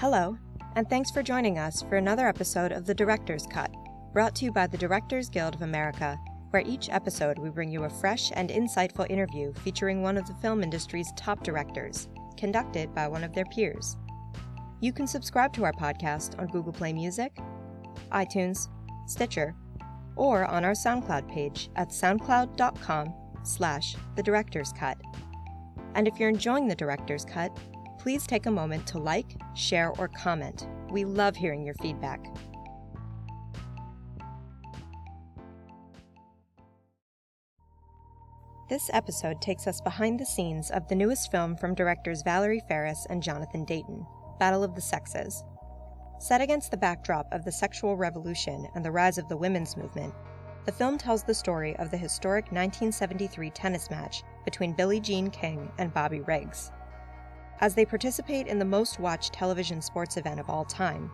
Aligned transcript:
Hello, 0.00 0.38
and 0.76 0.88
thanks 0.88 1.10
for 1.10 1.22
joining 1.22 1.58
us 1.58 1.82
for 1.82 1.96
another 1.96 2.26
episode 2.26 2.72
of 2.72 2.86
The 2.86 2.94
Director's 2.94 3.46
Cut, 3.46 3.70
brought 4.14 4.34
to 4.36 4.46
you 4.46 4.50
by 4.50 4.66
the 4.66 4.78
Directors 4.78 5.28
Guild 5.28 5.54
of 5.54 5.60
America, 5.60 6.18
where 6.48 6.62
each 6.64 6.88
episode 6.88 7.38
we 7.38 7.50
bring 7.50 7.70
you 7.70 7.84
a 7.84 7.90
fresh 7.90 8.32
and 8.34 8.48
insightful 8.48 9.10
interview 9.10 9.52
featuring 9.62 10.00
one 10.00 10.16
of 10.16 10.26
the 10.26 10.32
film 10.36 10.62
industry's 10.62 11.12
top 11.18 11.44
directors, 11.44 12.08
conducted 12.38 12.94
by 12.94 13.08
one 13.08 13.22
of 13.22 13.34
their 13.34 13.44
peers. 13.44 13.98
You 14.80 14.94
can 14.94 15.06
subscribe 15.06 15.52
to 15.52 15.66
our 15.66 15.74
podcast 15.74 16.38
on 16.38 16.46
Google 16.46 16.72
Play 16.72 16.94
Music, 16.94 17.36
iTunes, 18.10 18.68
Stitcher, 19.06 19.54
or 20.16 20.46
on 20.46 20.64
our 20.64 20.72
SoundCloud 20.72 21.30
page 21.30 21.68
at 21.76 21.90
soundcloud.com 21.90 23.12
slash 23.42 23.96
the 24.16 24.22
director's 24.22 24.72
cut. 24.72 24.96
And 25.94 26.08
if 26.08 26.18
you're 26.18 26.30
enjoying 26.30 26.68
the 26.68 26.74
director's 26.74 27.26
cut, 27.26 27.54
please 28.00 28.26
take 28.26 28.46
a 28.46 28.50
moment 28.50 28.86
to 28.86 28.98
like, 28.98 29.36
share, 29.54 29.90
or 29.98 30.08
comment. 30.08 30.66
We 30.90 31.04
love 31.04 31.36
hearing 31.36 31.62
your 31.62 31.74
feedback. 31.74 32.24
This 38.70 38.88
episode 38.94 39.42
takes 39.42 39.66
us 39.66 39.82
behind 39.82 40.18
the 40.18 40.24
scenes 40.24 40.70
of 40.70 40.88
the 40.88 40.94
newest 40.94 41.30
film 41.30 41.56
from 41.56 41.74
directors 41.74 42.22
Valerie 42.22 42.62
Faris 42.68 43.06
and 43.10 43.22
Jonathan 43.22 43.66
Dayton, 43.66 44.06
Battle 44.38 44.64
of 44.64 44.74
the 44.74 44.80
Sexes. 44.80 45.44
Set 46.18 46.40
against 46.40 46.70
the 46.70 46.76
backdrop 46.78 47.26
of 47.32 47.44
the 47.44 47.52
sexual 47.52 47.96
revolution 47.96 48.66
and 48.74 48.82
the 48.82 48.92
rise 48.92 49.18
of 49.18 49.28
the 49.28 49.36
women's 49.36 49.76
movement, 49.76 50.14
the 50.64 50.72
film 50.72 50.96
tells 50.96 51.22
the 51.22 51.34
story 51.34 51.76
of 51.76 51.90
the 51.90 51.98
historic 51.98 52.44
1973 52.44 53.50
tennis 53.50 53.90
match 53.90 54.22
between 54.44 54.72
Billie 54.72 55.00
Jean 55.00 55.30
King 55.30 55.70
and 55.78 55.92
Bobby 55.92 56.20
Riggs. 56.20 56.70
As 57.60 57.74
they 57.74 57.84
participate 57.84 58.46
in 58.46 58.58
the 58.58 58.64
most 58.64 58.98
watched 58.98 59.34
television 59.34 59.82
sports 59.82 60.16
event 60.16 60.40
of 60.40 60.48
all 60.48 60.64
time, 60.64 61.10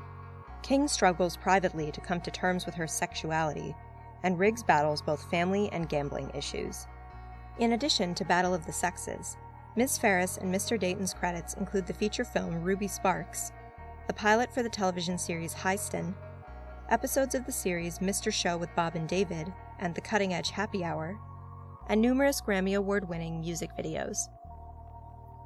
King 0.62 0.86
struggles 0.86 1.36
privately 1.36 1.91
to 1.91 2.00
come 2.00 2.20
to 2.20 2.30
terms 2.30 2.66
with 2.66 2.75
her 2.77 2.86
sexuality, 2.86 3.75
and 4.22 4.39
Riggs 4.39 4.62
battles 4.62 5.02
both 5.02 5.28
family 5.28 5.69
and 5.72 5.89
gambling 5.89 6.30
issues. 6.34 6.86
In 7.58 7.72
addition 7.72 8.14
to 8.14 8.24
Battle 8.24 8.55
of 8.55 8.64
the 8.64 8.72
Sexes, 8.72 9.36
Ms. 9.74 9.98
Faris 9.98 10.36
and 10.39 10.55
Mr. 10.55 10.78
Dayton's 10.78 11.12
credits 11.12 11.55
include 11.55 11.86
the 11.86 11.94
feature 11.94 12.24
film 12.24 12.62
Ruby 12.62 12.86
Sparks, 12.89 13.50
the 14.06 14.12
pilot 14.12 14.52
for 14.52 14.62
the 14.62 14.69
television 14.69 15.19
series 15.19 15.52
Highston, 15.52 16.14
episodes 16.91 17.34
of 17.34 17.44
the 17.44 17.52
series 17.52 17.98
Mr. 17.98 18.33
Show 18.33 18.56
with 18.56 18.74
Bob 18.77 18.94
and 18.94 19.08
David 19.08 19.52
and 19.80 19.94
The 19.94 20.00
Cutting 20.00 20.33
Edge 20.33 20.50
Happy 20.50 20.84
Hour, 20.84 21.19
and 21.89 22.00
numerous 22.00 22.41
Grammy 22.41 22.77
Award 22.77 23.08
winning 23.08 23.41
music 23.41 23.70
videos. 23.77 24.28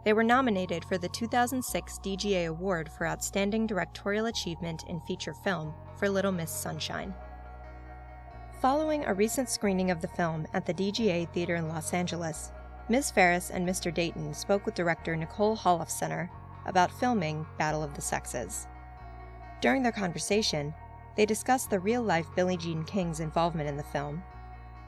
They 0.02 0.14
were 0.14 0.24
nominated 0.24 0.84
for 0.84 0.96
the 0.96 1.08
2006 1.10 1.98
DGA 2.02 2.46
Award 2.46 2.90
for 2.90 3.06
Outstanding 3.06 3.66
Directorial 3.66 4.26
Achievement 4.26 4.84
in 4.88 5.00
Feature 5.00 5.34
Film 5.34 5.74
for 5.98 6.08
Little 6.08 6.32
Miss 6.32 6.50
Sunshine. 6.50 7.14
Following 8.62 9.04
a 9.04 9.14
recent 9.14 9.50
screening 9.50 9.90
of 9.90 10.00
the 10.00 10.08
film 10.08 10.46
at 10.54 10.64
the 10.64 10.72
DGA 10.72 11.30
Theater 11.32 11.56
in 11.56 11.68
Los 11.68 11.92
Angeles, 11.92 12.50
Ms. 12.88 13.10
Faris 13.10 13.50
and 13.50 13.68
Mr. 13.68 13.92
Dayton 13.92 14.32
spoke 14.32 14.64
with 14.64 14.74
director 14.74 15.14
Nicole 15.14 15.56
Holofcener 15.56 16.30
about 16.64 16.90
filming 16.90 17.46
Battle 17.58 17.82
of 17.82 17.94
the 17.94 18.00
Sexes. 18.00 18.66
During 19.60 19.82
their 19.82 19.92
conversation, 19.92 20.74
they 21.14 21.26
discussed 21.26 21.68
the 21.68 21.78
real 21.78 22.02
life 22.02 22.26
Billie 22.34 22.56
Jean 22.56 22.84
King's 22.84 23.20
involvement 23.20 23.68
in 23.68 23.76
the 23.76 23.82
film, 23.82 24.22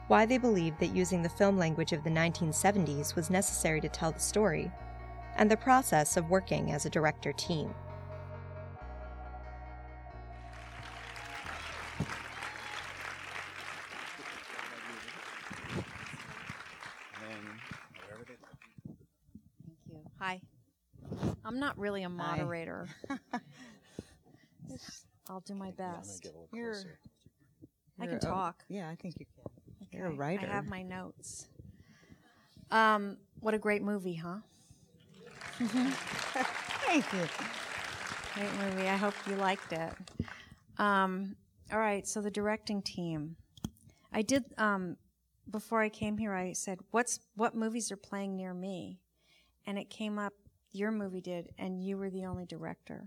why 0.07 0.25
they 0.25 0.37
believed 0.37 0.79
that 0.79 0.95
using 0.95 1.21
the 1.21 1.29
film 1.29 1.57
language 1.57 1.93
of 1.93 2.03
the 2.03 2.09
1970s 2.09 3.15
was 3.15 3.29
necessary 3.29 3.79
to 3.81 3.89
tell 3.89 4.11
the 4.11 4.19
story, 4.19 4.71
and 5.37 5.49
the 5.49 5.57
process 5.57 6.17
of 6.17 6.29
working 6.29 6.71
as 6.71 6.85
a 6.85 6.89
director 6.89 7.33
team. 7.33 7.73
Thank 19.65 19.77
you. 19.87 19.99
Hi. 20.19 20.41
I'm 21.45 21.59
not 21.59 21.77
really 21.77 22.03
a 22.03 22.09
moderator. 22.09 22.87
I'll 25.29 25.41
do 25.41 25.55
my 25.55 25.71
best. 25.71 26.27
You're, 26.51 26.75
I 27.99 28.07
can 28.07 28.19
talk. 28.19 28.63
yeah, 28.67 28.89
I 28.89 28.95
think 28.95 29.15
you 29.19 29.25
can. 29.25 29.43
You're 29.91 30.07
a 30.07 30.15
writer. 30.15 30.47
I 30.49 30.53
have 30.53 30.67
my 30.67 30.81
notes. 30.81 31.47
Um, 32.71 33.17
what 33.39 33.53
a 33.53 33.59
great 33.59 33.83
movie, 33.83 34.15
huh? 34.15 34.37
Thank 35.59 37.05
you. 37.13 37.21
Great 38.33 38.53
movie. 38.59 38.87
I 38.87 38.95
hope 38.95 39.13
you 39.27 39.35
liked 39.35 39.71
it. 39.73 39.93
Um, 40.77 41.35
all 41.71 41.79
right, 41.79 42.07
so 42.07 42.21
the 42.21 42.31
directing 42.31 42.81
team. 42.81 43.35
I 44.11 44.21
did 44.21 44.43
um, 44.57 44.97
before 45.49 45.81
I 45.81 45.89
came 45.89 46.17
here. 46.17 46.33
I 46.33 46.53
said, 46.53 46.79
"What's 46.91 47.19
what 47.35 47.55
movies 47.55 47.91
are 47.91 47.97
playing 47.97 48.35
near 48.35 48.53
me?" 48.53 48.99
And 49.65 49.77
it 49.77 49.89
came 49.89 50.17
up. 50.17 50.33
Your 50.71 50.91
movie 50.91 51.21
did, 51.21 51.49
and 51.59 51.83
you 51.83 51.97
were 51.97 52.09
the 52.09 52.25
only 52.25 52.45
director. 52.45 53.05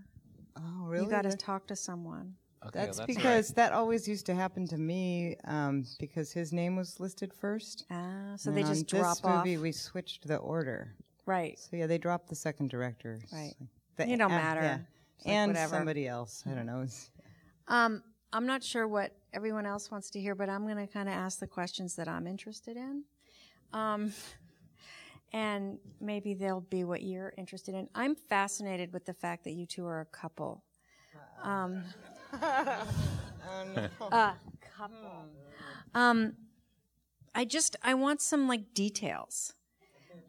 Oh, 0.55 0.85
really? 0.85 1.05
You 1.05 1.11
got 1.11 1.23
to 1.23 1.35
talk 1.35 1.67
to 1.67 1.75
someone. 1.75 2.35
Okay, 2.65 2.79
that's 2.79 2.97
well, 2.97 3.01
all 3.03 3.07
because 3.07 3.49
that 3.49 3.73
always 3.73 4.07
used 4.07 4.25
to 4.25 4.33
happen 4.33 4.67
to 4.67 4.77
me 4.77 5.35
um, 5.45 5.85
because 5.99 6.31
his 6.31 6.51
name 6.51 6.75
was 6.75 6.99
listed 6.99 7.33
first. 7.33 7.85
Ah, 7.91 8.33
so 8.37 8.49
And 8.49 8.57
they 8.57 8.63
on 8.63 8.69
just 8.69 8.89
this 8.89 9.01
drop 9.01 9.17
movie, 9.23 9.57
we 9.57 9.71
switched 9.71 10.27
the 10.27 10.37
order. 10.37 10.95
Right. 11.27 11.59
So 11.59 11.75
yeah, 11.75 11.85
they 11.85 11.97
dropped 11.97 12.29
the 12.29 12.35
second 12.35 12.69
director. 12.69 13.19
Right. 13.31 13.53
The, 13.97 14.09
It 14.09 14.17
don't 14.17 14.31
ah, 14.31 14.35
matter. 14.35 14.61
yeah. 14.61 14.77
Like 15.25 15.35
and 15.35 15.49
whatever. 15.51 15.75
somebody 15.75 16.07
else. 16.07 16.43
I 16.49 16.55
don't 16.55 16.65
know. 16.65 16.87
Um, 17.67 18.01
I'm 18.31 18.45
not 18.45 18.63
sure 18.63 18.87
what 18.87 19.11
everyone 19.33 19.65
else 19.65 19.91
wants 19.91 20.09
to 20.11 20.21
hear, 20.21 20.35
but 20.35 20.49
I'm 20.49 20.63
going 20.63 20.77
to 20.77 20.87
kind 20.87 21.09
of 21.09 21.15
ask 21.15 21.39
the 21.39 21.47
questions 21.47 21.95
that 21.95 22.07
I'm 22.07 22.27
interested 22.27 22.77
in. 22.77 23.03
Um, 23.73 24.13
and 25.33 25.79
maybe 25.99 26.33
they'll 26.33 26.61
be 26.61 26.85
what 26.85 27.03
you're 27.03 27.33
interested 27.37 27.75
in. 27.75 27.89
I'm 27.93 28.15
fascinated 28.15 28.93
with 28.93 29.05
the 29.05 29.13
fact 29.13 29.43
that 29.43 29.51
you 29.51 29.65
two 29.65 29.85
are 29.85 29.99
a 29.99 30.05
couple. 30.05 30.63
Um, 31.43 31.83
a 32.41 32.79
couple. 34.77 35.25
Um, 35.93 36.33
I 37.35 37.43
just, 37.43 37.75
I 37.83 37.95
want 37.95 38.21
some 38.21 38.47
like 38.47 38.73
details. 38.73 39.53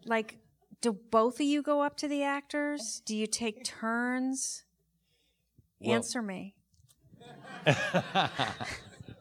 Like, 0.05 0.37
do 0.81 0.93
both 0.93 1.35
of 1.35 1.45
you 1.45 1.61
go 1.61 1.81
up 1.81 1.97
to 1.97 2.07
the 2.07 2.23
actors? 2.23 3.01
Do 3.05 3.15
you 3.15 3.27
take 3.27 3.63
turns? 3.63 4.63
Well- 5.79 5.95
Answer 5.95 6.21
me. 6.21 6.55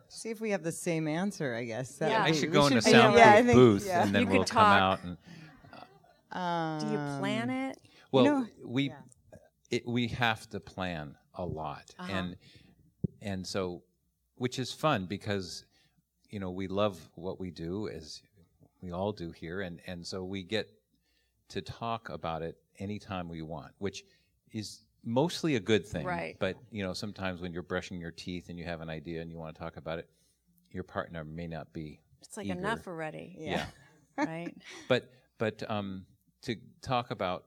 See 0.08 0.30
if 0.30 0.40
we 0.40 0.50
have 0.50 0.62
the 0.64 0.72
same 0.72 1.06
answer. 1.06 1.54
I 1.54 1.64
guess. 1.64 1.96
That 1.98 2.10
Yeah. 2.10 2.18
would 2.22 2.28
I 2.28 2.30
be- 2.32 2.36
should 2.38 2.48
we 2.50 2.52
go 2.54 2.66
in 2.66 2.74
the 2.74 2.80
should- 2.80 2.92
yeah, 2.92 3.00
soundproof 3.02 3.18
yeah, 3.24 3.32
I 3.34 3.42
think- 3.42 3.54
booth 3.56 3.86
yeah. 3.86 4.02
and 4.02 4.14
then 4.14 4.22
You 4.22 4.28
we'll 4.28 4.44
come 4.44 4.46
talk. 4.46 4.80
out 4.80 5.00
and 5.04 6.80
Do 6.80 6.86
you 6.86 6.98
plan 7.20 7.50
it? 7.50 7.78
well 8.12 8.24
know- 8.24 8.46
we 8.64 8.92
it, 9.70 9.86
we 9.86 10.08
have 10.08 10.48
to 10.50 10.60
plan 10.60 11.16
a 11.34 11.44
lot 11.44 11.94
Uh-huh. 11.98 12.12
and 12.12 12.36
and 13.20 13.46
so 13.46 13.82
which 14.36 14.58
is 14.58 14.72
fun 14.72 15.06
because 15.06 15.64
you 16.30 16.40
know 16.40 16.50
we 16.50 16.66
love 16.68 16.98
what 17.14 17.38
we 17.38 17.50
do 17.50 17.88
as 17.88 18.22
we 18.80 18.90
all 18.92 19.12
do 19.12 19.30
here 19.30 19.60
and 19.60 19.80
and 19.86 20.06
so 20.06 20.24
we 20.24 20.42
get 20.42 20.70
to 21.48 21.60
talk 21.62 22.08
about 22.10 22.42
it 22.42 22.56
anytime 22.78 23.28
we 23.28 23.42
want 23.42 23.72
which 23.78 24.04
is 24.52 24.84
mostly 25.04 25.56
a 25.56 25.60
good 25.60 25.86
thing 25.86 26.04
Right. 26.06 26.36
but 26.38 26.56
you 26.70 26.82
know 26.84 26.92
sometimes 26.92 27.40
when 27.40 27.52
you're 27.52 27.62
brushing 27.62 28.00
your 28.00 28.10
teeth 28.10 28.48
and 28.48 28.58
you 28.58 28.64
have 28.64 28.80
an 28.80 28.90
idea 28.90 29.20
and 29.22 29.30
you 29.30 29.38
want 29.38 29.54
to 29.54 29.60
talk 29.60 29.76
about 29.76 29.98
it 29.98 30.08
your 30.70 30.84
partner 30.84 31.24
may 31.24 31.46
not 31.46 31.72
be 31.72 32.00
It's 32.20 32.36
like 32.36 32.46
eager. 32.46 32.58
enough 32.58 32.86
already, 32.86 33.34
yeah. 33.38 33.66
right? 34.18 34.54
but 34.88 35.10
but 35.38 35.62
um, 35.70 36.04
to 36.42 36.56
talk 36.82 37.10
about 37.10 37.44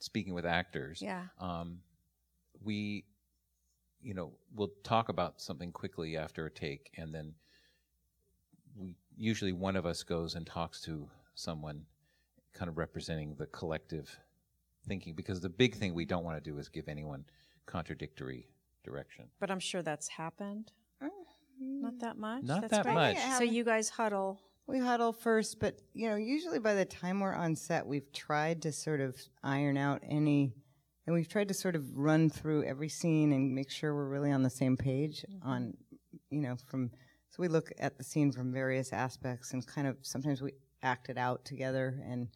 speaking 0.00 0.34
with 0.34 0.44
actors, 0.46 1.00
Yeah. 1.02 1.24
um, 1.38 1.78
we, 2.62 3.04
you 4.00 4.14
know, 4.14 4.32
we'll 4.54 4.72
talk 4.82 5.08
about 5.10 5.40
something 5.40 5.70
quickly 5.72 6.16
after 6.16 6.46
a 6.46 6.50
take, 6.50 6.90
and 6.96 7.14
then 7.14 7.34
we 8.76 8.96
usually 9.16 9.52
one 9.52 9.76
of 9.76 9.86
us 9.86 10.02
goes 10.02 10.34
and 10.34 10.46
talks 10.46 10.80
to 10.82 11.08
someone, 11.34 11.84
kind 12.54 12.68
of 12.68 12.78
representing 12.78 13.34
the 13.38 13.46
collective 13.46 14.18
thinking, 14.86 15.14
because 15.14 15.40
the 15.40 15.48
big 15.48 15.74
thing 15.74 15.94
we 15.94 16.04
don't 16.04 16.24
want 16.24 16.42
to 16.42 16.50
do 16.50 16.58
is 16.58 16.68
give 16.68 16.88
anyone 16.88 17.24
contradictory 17.66 18.48
direction. 18.84 19.26
But 19.40 19.50
I'm 19.50 19.60
sure 19.60 19.82
that's 19.82 20.08
happened. 20.08 20.72
Mm-hmm. 21.02 21.82
Not 21.82 21.98
that 22.00 22.16
much. 22.16 22.42
Not 22.44 22.60
That's 22.62 22.72
that 22.72 22.84
great. 22.84 22.94
much. 22.94 23.18
So 23.36 23.44
you 23.44 23.64
guys 23.64 23.88
huddle. 23.88 24.40
We 24.66 24.78
huddle 24.78 25.12
first, 25.12 25.60
but 25.60 25.80
you 25.94 26.08
know, 26.08 26.16
usually 26.16 26.58
by 26.58 26.74
the 26.74 26.84
time 26.84 27.20
we're 27.20 27.34
on 27.34 27.56
set, 27.56 27.86
we've 27.86 28.12
tried 28.12 28.62
to 28.62 28.72
sort 28.72 29.00
of 29.00 29.16
iron 29.42 29.78
out 29.78 30.02
any, 30.06 30.52
and 31.06 31.14
we've 31.14 31.28
tried 31.28 31.48
to 31.48 31.54
sort 31.54 31.74
of 31.74 31.96
run 31.96 32.28
through 32.28 32.64
every 32.64 32.90
scene 32.90 33.32
and 33.32 33.54
make 33.54 33.70
sure 33.70 33.94
we're 33.94 34.08
really 34.08 34.30
on 34.30 34.42
the 34.42 34.50
same 34.50 34.76
page 34.76 35.24
mm-hmm. 35.28 35.48
on, 35.48 35.74
you 36.30 36.40
know, 36.40 36.56
from. 36.66 36.90
So 37.30 37.42
we 37.42 37.48
look 37.48 37.72
at 37.78 37.98
the 37.98 38.04
scene 38.04 38.30
from 38.30 38.52
various 38.52 38.92
aspects 38.92 39.52
and 39.52 39.66
kind 39.66 39.86
of 39.86 39.96
sometimes 40.02 40.42
we 40.42 40.52
act 40.82 41.08
it 41.08 41.18
out 41.18 41.44
together 41.44 42.00
and, 42.08 42.28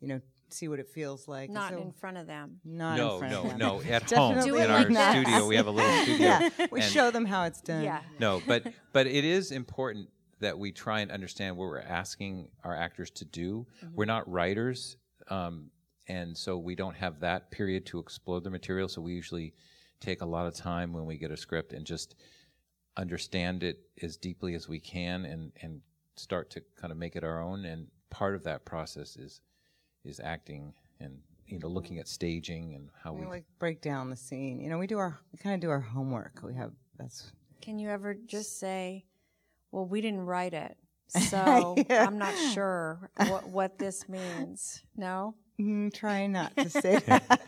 you 0.00 0.08
know, 0.08 0.20
see 0.48 0.68
what 0.68 0.78
it 0.78 0.88
feels 0.88 1.26
like. 1.28 1.48
Not 1.50 1.72
So- 1.72 1.80
in 1.82 1.92
front 1.92 2.16
of 2.18 2.26
them. 2.26 2.60
not 2.64 2.96
no, 2.98 3.14
in 3.14 3.18
front 3.20 3.32
no, 3.32 3.42
of 3.42 3.48
them. 3.48 3.58
no. 3.58 3.82
At 3.82 4.10
home 4.10 4.34
Do 4.44 4.56
in 4.56 4.68
like 4.68 4.70
our 4.70 4.92
that. 4.92 5.12
studio, 5.24 5.46
we 5.46 5.56
have 5.56 5.66
a 5.66 5.70
little 5.70 5.96
studio. 6.02 6.26
yeah, 6.26 6.66
we 6.70 6.80
show 6.82 7.10
them 7.10 7.24
how 7.24 7.44
it's 7.44 7.60
done. 7.60 7.84
Yeah. 7.84 8.02
No, 8.18 8.42
but 8.46 8.66
but 8.92 9.06
it 9.06 9.24
is 9.24 9.50
important 9.52 10.08
that 10.40 10.58
we 10.58 10.72
try 10.72 11.00
and 11.00 11.10
understand 11.10 11.56
what 11.56 11.66
we're 11.66 11.78
asking 11.80 12.48
our 12.64 12.74
actors 12.76 13.10
to 13.12 13.24
do. 13.24 13.66
We're 13.94 14.04
not 14.06 14.28
writers, 14.30 14.96
um, 15.28 15.70
and 16.08 16.36
so 16.36 16.58
we 16.58 16.74
don't 16.74 16.96
have 16.96 17.20
that 17.20 17.50
period 17.50 17.86
to 17.86 17.98
explore 18.00 18.40
the 18.40 18.50
material. 18.50 18.88
So 18.88 19.00
we 19.00 19.12
usually 19.14 19.54
take 20.00 20.20
a 20.20 20.26
lot 20.26 20.46
of 20.46 20.54
time 20.54 20.92
when 20.92 21.06
we 21.06 21.16
get 21.16 21.30
a 21.30 21.36
script 21.36 21.72
and 21.72 21.86
just 21.86 22.16
understand 22.96 23.62
it 23.62 23.78
as 24.02 24.16
deeply 24.16 24.54
as 24.54 24.68
we 24.68 24.80
can, 24.80 25.24
and 25.24 25.52
and 25.62 25.80
start 26.16 26.50
to 26.50 26.62
kind 26.76 26.90
of 26.92 26.98
make 26.98 27.16
it 27.16 27.24
our 27.24 27.40
own. 27.40 27.64
And 27.64 27.86
part 28.10 28.34
of 28.34 28.44
that 28.44 28.64
process 28.64 29.16
is 29.16 29.40
is 30.04 30.20
acting 30.20 30.74
and 31.00 31.18
you 31.46 31.58
know 31.58 31.68
looking 31.68 31.98
at 31.98 32.08
staging 32.08 32.74
and 32.74 32.88
how 33.02 33.12
We 33.12 33.20
we. 33.22 33.26
like 33.26 33.44
break 33.58 33.80
down 33.80 34.10
the 34.10 34.16
scene. 34.16 34.60
You 34.60 34.68
know, 34.70 34.78
we 34.78 34.86
do 34.86 34.98
our 34.98 35.18
we 35.32 35.38
kind 35.38 35.54
of 35.54 35.60
do 35.60 35.70
our 35.70 35.80
homework. 35.80 36.40
We 36.42 36.54
have 36.54 36.72
that's 36.98 37.32
Can 37.60 37.78
you 37.78 37.88
ever 37.88 38.14
just 38.14 38.58
say, 38.58 39.04
"Well, 39.70 39.86
we 39.86 40.00
didn't 40.00 40.20
write 40.26 40.54
it, 40.54 40.76
so 41.08 41.76
I'm 41.90 42.18
not 42.18 42.34
sure 42.52 43.10
what 43.28 43.48
what 43.48 43.78
this 43.78 44.08
means"? 44.08 44.82
No. 44.96 45.34
Mm, 45.60 45.92
try 45.92 46.26
not 46.26 46.56
to 46.56 46.68
say 46.84 46.96
that. 47.06 47.40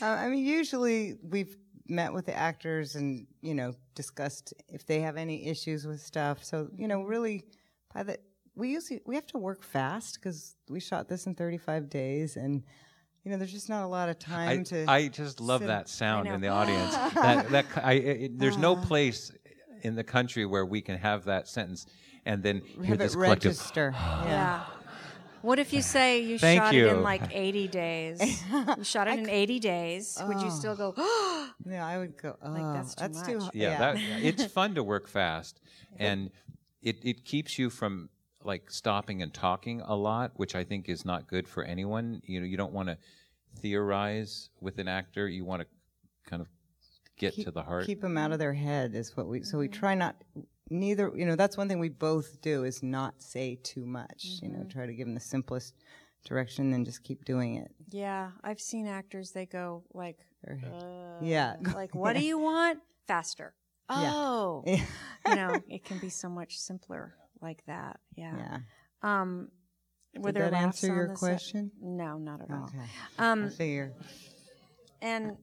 uh, 0.00 0.04
I 0.04 0.28
mean, 0.28 0.44
usually 0.44 1.16
we've 1.22 1.56
met 1.88 2.12
with 2.12 2.26
the 2.26 2.34
actors 2.36 2.94
and 2.94 3.26
you 3.40 3.54
know 3.54 3.74
discussed 3.94 4.54
if 4.68 4.86
they 4.86 5.00
have 5.00 5.16
any 5.16 5.46
issues 5.46 5.86
with 5.86 6.00
stuff. 6.00 6.44
So 6.44 6.68
you 6.76 6.86
know, 6.88 7.02
really, 7.02 7.44
by 7.94 8.02
the 8.02 8.18
we 8.54 8.70
usually 8.70 9.00
we 9.06 9.14
have 9.14 9.26
to 9.28 9.38
work 9.38 9.62
fast 9.62 10.18
because 10.20 10.56
we 10.68 10.80
shot 10.80 11.08
this 11.08 11.26
in 11.26 11.34
35 11.34 11.88
days, 11.88 12.36
and 12.36 12.62
you 13.24 13.30
know, 13.30 13.38
there's 13.38 13.52
just 13.52 13.68
not 13.68 13.84
a 13.84 13.86
lot 13.86 14.08
of 14.08 14.18
time 14.18 14.60
I, 14.60 14.62
to. 14.64 14.84
I 14.90 15.08
just 15.08 15.40
love 15.40 15.62
that 15.62 15.88
sound 15.88 16.28
in 16.28 16.40
the 16.40 16.48
audience. 16.48 16.92
that, 17.14 17.48
that 17.50 17.66
I, 17.82 17.92
it, 17.92 18.38
there's 18.38 18.58
no 18.58 18.76
place 18.76 19.32
in 19.82 19.94
the 19.94 20.04
country 20.04 20.44
where 20.44 20.66
we 20.66 20.80
can 20.80 20.98
have 20.98 21.24
that 21.24 21.48
sentence 21.48 21.86
and 22.24 22.42
then 22.42 22.62
hear 22.76 22.84
have 22.86 22.98
this 22.98 23.14
it 23.14 23.16
collective. 23.16 23.50
register. 23.50 23.90
yeah. 23.94 24.24
Yeah. 24.24 24.64
What 25.42 25.58
if 25.58 25.72
you 25.72 25.82
say 25.82 26.20
you 26.20 26.38
Thank 26.38 26.62
shot 26.62 26.74
it 26.74 26.86
in 26.86 27.02
like 27.02 27.22
80 27.32 27.66
days? 27.68 28.44
you 28.76 28.84
shot 28.84 29.08
it 29.08 29.18
in 29.18 29.28
80 29.28 29.58
days. 29.58 30.22
Would 30.24 30.40
you 30.40 30.50
still 30.50 30.76
go? 30.76 30.94
Yeah, 31.64 31.86
I 31.86 31.98
would 31.98 32.20
go. 32.20 32.36
Oh, 32.42 32.72
that's 32.72 32.94
too 32.96 33.06
too. 33.06 33.38
much." 33.38 33.44
h- 33.44 33.50
Yeah, 33.54 33.78
That, 33.78 33.98
it's 34.20 34.44
fun 34.52 34.74
to 34.74 34.82
work 34.82 35.06
fast, 35.08 35.60
and 35.96 36.30
it 36.82 36.98
it 37.02 37.24
keeps 37.24 37.58
you 37.58 37.70
from 37.70 38.08
like 38.44 38.70
stopping 38.70 39.22
and 39.22 39.32
talking 39.32 39.80
a 39.82 39.94
lot, 39.94 40.32
which 40.36 40.54
I 40.54 40.64
think 40.64 40.88
is 40.88 41.04
not 41.04 41.28
good 41.28 41.48
for 41.48 41.62
anyone. 41.62 42.20
You 42.24 42.40
know, 42.40 42.46
you 42.46 42.56
don't 42.56 42.72
want 42.72 42.88
to 42.88 42.98
theorize 43.60 44.50
with 44.60 44.78
an 44.78 44.88
actor. 44.88 45.28
You 45.28 45.44
want 45.44 45.62
to 45.62 45.68
kind 46.28 46.42
of 46.42 46.48
get 47.18 47.34
to 47.34 47.50
the 47.50 47.62
heart. 47.62 47.86
keep 47.86 48.00
them 48.00 48.16
out 48.18 48.32
of 48.32 48.38
their 48.38 48.54
head 48.54 48.94
is 48.94 49.16
what 49.16 49.26
we 49.28 49.42
so 49.42 49.58
we 49.58 49.68
try 49.68 49.94
not 49.94 50.16
neither 50.70 51.12
you 51.14 51.26
know 51.26 51.36
that's 51.36 51.56
one 51.56 51.68
thing 51.68 51.78
we 51.78 51.90
both 51.90 52.40
do 52.40 52.64
is 52.64 52.82
not 52.82 53.22
say 53.22 53.58
too 53.62 53.84
much 53.84 54.38
you 54.40 54.48
know 54.48 54.64
try 54.64 54.86
to 54.86 54.94
give 54.94 55.06
them 55.06 55.14
the 55.14 55.20
simplest 55.20 55.74
direction 56.24 56.72
and 56.72 56.86
just 56.86 57.04
keep 57.04 57.24
doing 57.24 57.56
it 57.56 57.70
yeah, 57.92 58.30
I've 58.42 58.60
seen 58.60 58.86
actors. 58.86 59.32
They 59.32 59.46
go 59.46 59.84
like, 59.92 60.18
uh, 60.48 60.54
yeah 61.20 61.56
like, 61.74 61.94
what 61.94 62.16
do 62.16 62.24
you 62.24 62.38
want? 62.38 62.80
Faster. 63.06 63.54
Yeah. 64.00 64.12
Oh, 64.14 64.62
yeah 64.66 64.84
you 65.26 65.34
know, 65.36 65.60
it 65.68 65.84
can 65.84 65.98
be 65.98 66.08
so 66.08 66.28
much 66.28 66.58
simpler 66.58 67.14
like 67.40 67.64
that. 67.66 68.00
Yeah. 68.16 68.34
yeah 68.36 68.58
Um, 69.02 69.48
were 70.16 70.32
Did 70.32 70.42
there 70.42 70.50
that 70.50 70.56
answer 70.62 70.86
your 70.88 71.08
the 71.08 71.16
set? 71.16 71.18
question? 71.18 71.70
No, 71.80 72.18
not 72.18 72.40
at 72.42 72.50
all. 72.50 72.64
okay 72.64 72.84
Um, 73.18 73.44
I 73.46 73.48
figure 73.50 73.92
and 75.00 75.36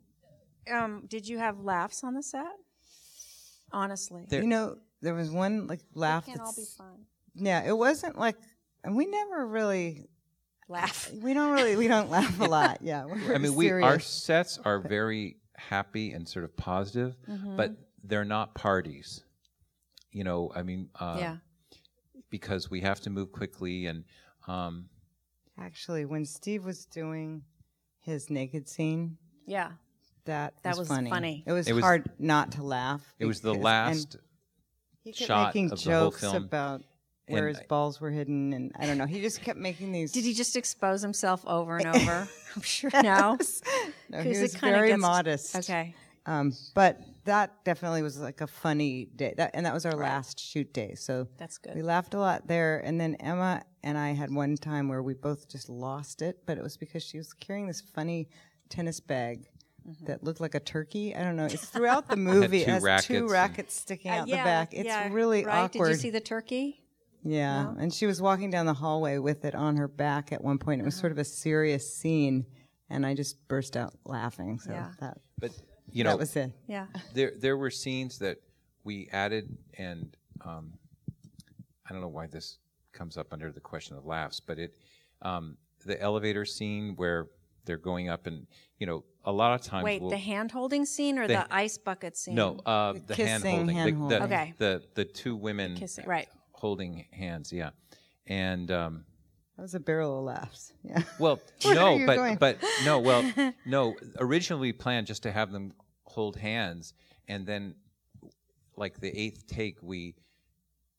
um, 0.71 1.03
did 1.07 1.27
you 1.27 1.37
have 1.39 1.59
laughs 1.59 2.03
on 2.03 2.13
the 2.13 2.23
set? 2.23 2.45
Honestly, 3.71 4.25
There- 4.29 4.41
you 4.41 4.47
know 4.47 4.77
there 5.01 5.13
was 5.13 5.29
one 5.31 5.67
like 5.67 5.79
laugh 5.93 6.25
can't 6.25 6.39
all 6.41 6.51
be 6.53 6.61
that's 6.61 6.75
fun. 6.75 7.05
yeah 7.35 7.63
it 7.65 7.77
wasn't 7.77 8.17
like 8.17 8.35
and 8.83 8.95
we 8.95 9.05
never 9.05 9.45
really 9.47 10.07
Laugh. 10.67 11.09
we 11.23 11.33
don't 11.33 11.51
really 11.53 11.75
we 11.77 11.87
don't 11.87 12.09
laugh 12.17 12.39
a 12.41 12.45
lot 12.45 12.79
yeah 12.81 13.05
we're 13.05 13.13
I 13.15 13.19
very 13.19 13.39
mean, 13.39 13.55
we 13.55 13.71
our 13.71 13.99
sets 13.99 14.59
are 14.65 14.79
very 14.79 15.37
happy 15.55 16.11
and 16.13 16.27
sort 16.27 16.45
of 16.45 16.55
positive, 16.57 17.15
Mm-hmm. 17.29 17.55
but 17.57 17.75
they're 18.03 18.25
not 18.25 18.55
parties. 18.55 19.23
You 20.11 20.23
know, 20.23 20.51
I 20.55 20.63
mean, 20.63 20.89
uh, 20.99 21.17
yeah. 21.19 21.35
because 22.29 22.69
we 22.69 22.81
have 22.81 22.99
to 23.01 23.09
move 23.09 23.31
quickly 23.31 23.85
and. 23.87 24.03
Um, 24.47 24.89
actually 25.59 26.05
when 26.05 26.25
Steve 26.25 26.65
was 26.65 26.85
doing 26.85 27.43
his 28.01 28.29
naked 28.29 28.67
scene 28.67 29.17
Yeah. 29.45 29.71
That 30.25 30.53
That 30.63 30.69
was, 30.71 30.79
was 30.79 30.87
funny. 30.87 31.09
funny. 31.09 31.43
It 31.45 31.51
was, 31.51 31.67
It 31.67 31.73
was- 31.73 31.83
hard 31.83 32.09
not 32.17 32.53
to 32.53 32.63
laugh. 32.63 33.01
it 33.19 33.25
was 33.25 33.41
the 33.41 33.53
last 33.53 34.15
and 34.15 34.23
he 35.03 35.11
kept 35.11 35.27
shot 35.27 35.47
making 35.53 35.71
of 35.71 35.83
the 35.83 35.91
whole 35.91 36.09
jokes 36.09 36.21
film. 36.21 36.35
about 36.35 36.83
where 37.27 37.47
And 37.47 37.55
his 37.57 37.63
I- 37.63 37.67
balls 37.67 37.99
were 38.01 38.09
hidden, 38.09 38.53
and 38.53 38.71
I 38.79 38.85
don't 38.87 38.97
know. 38.97 39.05
He 39.05 39.21
just 39.21 39.41
kept 39.41 39.59
making 39.59 39.91
these. 39.91 40.11
Did 40.11 40.23
he 40.23 40.33
just 40.33 40.55
expose 40.55 41.01
himself 41.01 41.45
over 41.45 41.77
and 41.77 41.87
over? 41.95 42.27
I'm 42.55 42.61
sure 42.63 42.89
no. 42.93 43.01
no, 43.01 43.37
'Cause 43.37 44.23
he 44.23 44.41
was 44.41 44.55
very 44.55 44.89
gets- 44.89 45.01
modest. 45.01 45.55
Okay. 45.57 45.93
Um, 46.25 46.53
but 46.73 46.99
that 47.25 47.63
definitely 47.65 48.01
was 48.01 48.19
like 48.19 48.41
a 48.41 48.47
funny 48.47 49.05
day. 49.15 49.33
That 49.37 49.51
and 49.53 49.65
that 49.65 49.73
was 49.73 49.85
our 49.85 49.93
last 49.95 50.39
shoot 50.39 50.73
day. 50.73 50.95
So 50.95 51.27
That's 51.37 51.57
good. 51.57 51.75
we 51.75 51.81
laughed 51.81 52.13
a 52.13 52.19
lot 52.19 52.47
there. 52.47 52.79
And 52.79 52.99
then 52.99 53.15
Emma 53.15 53.63
and 53.83 53.97
I 53.97 54.11
had 54.11 54.33
one 54.33 54.55
time 54.57 54.87
where 54.89 55.03
we 55.03 55.13
both 55.13 55.47
just 55.49 55.69
lost 55.69 56.21
it, 56.21 56.37
but 56.45 56.57
it 56.57 56.63
was 56.63 56.77
because 56.77 57.03
she 57.03 57.17
was 57.17 57.33
carrying 57.33 57.67
this 57.67 57.81
funny 57.81 58.29
tennis 58.69 58.99
bag. 58.99 59.47
Mm-hmm. 59.87 60.05
That 60.05 60.23
looked 60.23 60.41
like 60.41 60.55
a 60.55 60.59
turkey. 60.59 61.15
I 61.15 61.23
don't 61.23 61.35
know. 61.37 61.45
It's 61.45 61.65
throughout 61.69 62.09
the 62.09 62.17
movie. 62.17 62.63
two 62.63 62.69
it 62.69 62.73
has 62.73 62.83
rackets 62.83 63.07
two 63.07 63.27
rackets 63.29 63.73
sticking 63.75 64.11
out 64.11 64.25
the 64.27 64.33
back. 64.33 64.73
It's 64.73 64.85
yeah, 64.85 65.07
really 65.11 65.45
right? 65.45 65.63
awkward. 65.63 65.85
Did 65.87 65.91
you 65.93 65.97
see 65.99 66.09
the 66.09 66.19
turkey? 66.19 66.83
Yeah, 67.23 67.73
and 67.77 67.93
she 67.93 68.05
was 68.05 68.21
walking 68.21 68.49
down 68.49 68.65
the 68.65 68.73
hallway 68.73 69.17
with 69.17 69.43
it 69.45 69.55
on 69.55 69.77
her 69.77 69.87
back 69.87 70.31
at 70.31 70.43
one 70.43 70.57
point. 70.57 70.79
It 70.79 70.83
Uh-huh. 70.83 70.87
was 70.87 70.95
sort 70.95 71.11
of 71.11 71.17
a 71.17 71.23
serious 71.25 71.93
scene, 71.93 72.45
and 72.89 73.05
I 73.05 73.13
just 73.13 73.45
burst 73.47 73.75
out 73.77 73.93
laughing. 74.05 74.59
So 74.59 74.71
Yeah. 74.71 74.91
that 74.99 75.17
But 75.39 75.51
you 75.99 76.03
know, 76.05 76.11
that 76.11 76.19
was 76.19 76.35
it. 76.35 76.51
Yeah. 76.67 76.87
there 77.13 77.33
there 77.37 77.57
were 77.57 77.69
scenes 77.69 78.17
that 78.19 78.37
we 78.83 79.07
added, 79.11 79.57
and 79.77 80.15
um, 80.45 80.73
I 81.87 81.91
don't 81.93 82.01
know 82.01 82.07
why 82.07 82.27
this 82.27 82.57
comes 82.93 83.17
up 83.17 83.31
under 83.33 83.51
the 83.51 83.59
question 83.59 83.95
of 83.97 84.05
laughs, 84.05 84.39
but 84.39 84.57
it 84.59 84.75
um, 85.21 85.57
the 85.85 86.01
elevator 86.01 86.45
scene 86.45 86.93
where 86.95 87.27
they're 87.65 87.77
going 87.77 88.09
up, 88.09 88.25
and 88.27 88.47
you 88.79 88.87
know, 88.87 89.03
a 89.25 89.31
lot 89.31 89.59
of 89.59 89.65
times 89.65 89.83
Wait, 89.83 90.01
we'll, 90.01 90.09
the 90.09 90.17
hand 90.17 90.51
holding 90.51 90.85
scene 90.85 91.19
or 91.19 91.27
the, 91.27 91.33
The- 91.33 91.53
ice 91.53 91.77
bucket 91.77 92.17
scene? 92.17 92.35
no 92.35 92.57
uh, 92.65 92.93
the, 93.05 93.15
hand 93.15 93.43
holding. 93.43 93.75
the. 93.77 94.07
The, 94.17 94.23
Okay. 94.23 94.53
the 94.57 94.81
the 94.95 95.05
two 95.05 95.35
women 95.35 95.75
Kissing. 95.75 96.05
Right. 96.07 96.27
holding 96.53 97.05
hands, 97.11 97.51
yeah, 97.53 97.71
and. 98.27 98.71
Um, 98.71 99.05
That 99.57 99.63
was 99.63 99.75
a 99.75 99.79
barrel 99.79 100.19
of 100.19 100.23
laughs. 100.25 100.71
Yeah. 100.83 101.03
Well, 101.19 101.39
no, 101.65 101.99
but 102.07 102.15
going? 102.15 102.37
but 102.37 102.57
no, 102.85 102.99
well, 102.99 103.23
no. 103.65 103.95
Originally 104.17 104.69
we 104.69 104.73
planned 104.73 105.05
just 105.07 105.23
to 105.23 105.31
have 105.31 105.51
them 105.51 105.73
hold 106.09 106.35
hands, 106.35 106.93
and 107.27 107.45
then, 107.45 107.75
like 108.75 108.99
the 108.99 109.09
eighth 109.17 109.47
take, 109.47 109.77
we 109.81 110.15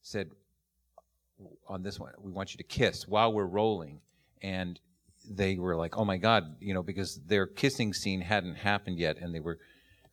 said 0.02 0.31
on 1.69 1.83
this 1.83 1.99
one 1.99 2.12
we 2.21 2.31
want 2.33 2.52
you 2.52 2.59
to 2.59 2.64
kiss 2.64 3.09
while 3.09 3.33
we're 3.33 3.47
rolling, 3.47 4.00
and 4.43 4.79
they 5.29 5.57
were 5.59 5.76
like, 5.76 5.97
"Oh 5.97 6.05
my 6.05 6.17
God," 6.17 6.57
you 6.61 6.75
know, 6.75 6.83
because 6.83 7.21
their 7.26 7.47
kissing 7.47 7.93
scene 7.93 8.21
hadn't 8.21 8.57
happened 8.57 8.99
yet, 8.99 9.19
and 9.19 9.35
they 9.35 9.40
were 9.40 9.59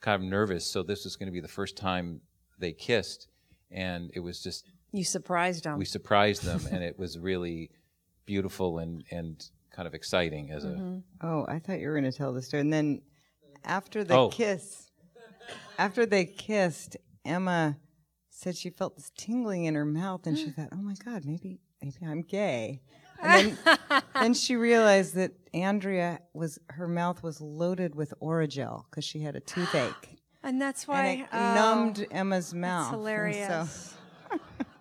kind 0.02 0.22
of 0.22 0.30
nervous. 0.30 0.66
So 0.66 0.84
this 0.84 1.04
was 1.04 1.16
going 1.16 1.28
to 1.28 1.32
be 1.34 1.40
the 1.42 1.48
first 1.48 1.78
time 1.78 2.22
they 2.60 2.72
kissed, 2.74 3.28
and 3.72 4.12
it 4.14 4.20
was 4.22 4.42
just 4.42 4.66
You 4.92 5.04
surprised 5.04 5.64
them. 5.66 5.78
we 5.78 5.86
surprised 5.86 6.44
them, 6.44 6.62
and 6.72 6.84
it 6.84 6.98
was 6.98 7.18
really 7.20 7.70
beautiful 8.26 8.80
and 8.80 9.04
and 9.12 9.50
kind 9.72 9.88
of 9.88 9.94
exciting 9.94 10.52
as 10.52 10.64
a. 10.66 10.70
Mm-hmm. 10.70 11.00
Oh, 11.28 11.46
I 11.48 11.60
thought 11.60 11.80
you 11.80 11.88
were 11.88 11.94
going 12.00 12.12
to 12.12 12.18
tell 12.18 12.34
the 12.34 12.42
story. 12.42 12.62
And 12.62 12.72
then 12.74 13.02
after 13.64 14.04
the 14.04 14.16
Oh. 14.16 14.30
kiss, 14.30 14.87
after 15.78 16.06
they 16.06 16.26
kissed, 16.26 16.98
Emma 17.26 17.78
said 18.30 18.56
she 18.56 18.70
felt 18.70 18.96
this 18.96 19.12
tingling 19.18 19.66
in 19.66 19.76
her 19.76 19.86
mouth, 19.86 20.26
and 20.28 20.38
she 20.38 20.50
thought, 20.56 20.70
"Oh 20.72 20.78
my 20.82 20.96
God, 21.04 21.26
maybe 21.26 21.60
maybe 21.82 21.96
I'm 22.06 22.22
gay." 22.22 22.82
And 23.22 23.58
then, 23.66 23.78
then 24.14 24.34
she 24.34 24.56
realized 24.56 25.16
that 25.16 25.32
Andrea 25.54 26.20
was 26.34 26.60
her 26.70 26.88
mouth 26.88 27.24
was 27.24 27.42
loaded 27.42 27.96
with 27.96 28.14
Orajel 28.22 28.84
because 28.90 29.04
she 29.04 29.20
had 29.20 29.36
a 29.36 29.40
toothache. 29.52 30.18
and 30.44 30.62
that's 30.62 30.88
why 30.88 31.06
and 31.06 31.22
it 31.22 31.28
oh, 31.34 31.54
numbed 31.56 32.06
Emma's 32.12 32.54
mouth. 32.54 32.86
That's 32.86 32.92
hilarious. 32.92 33.94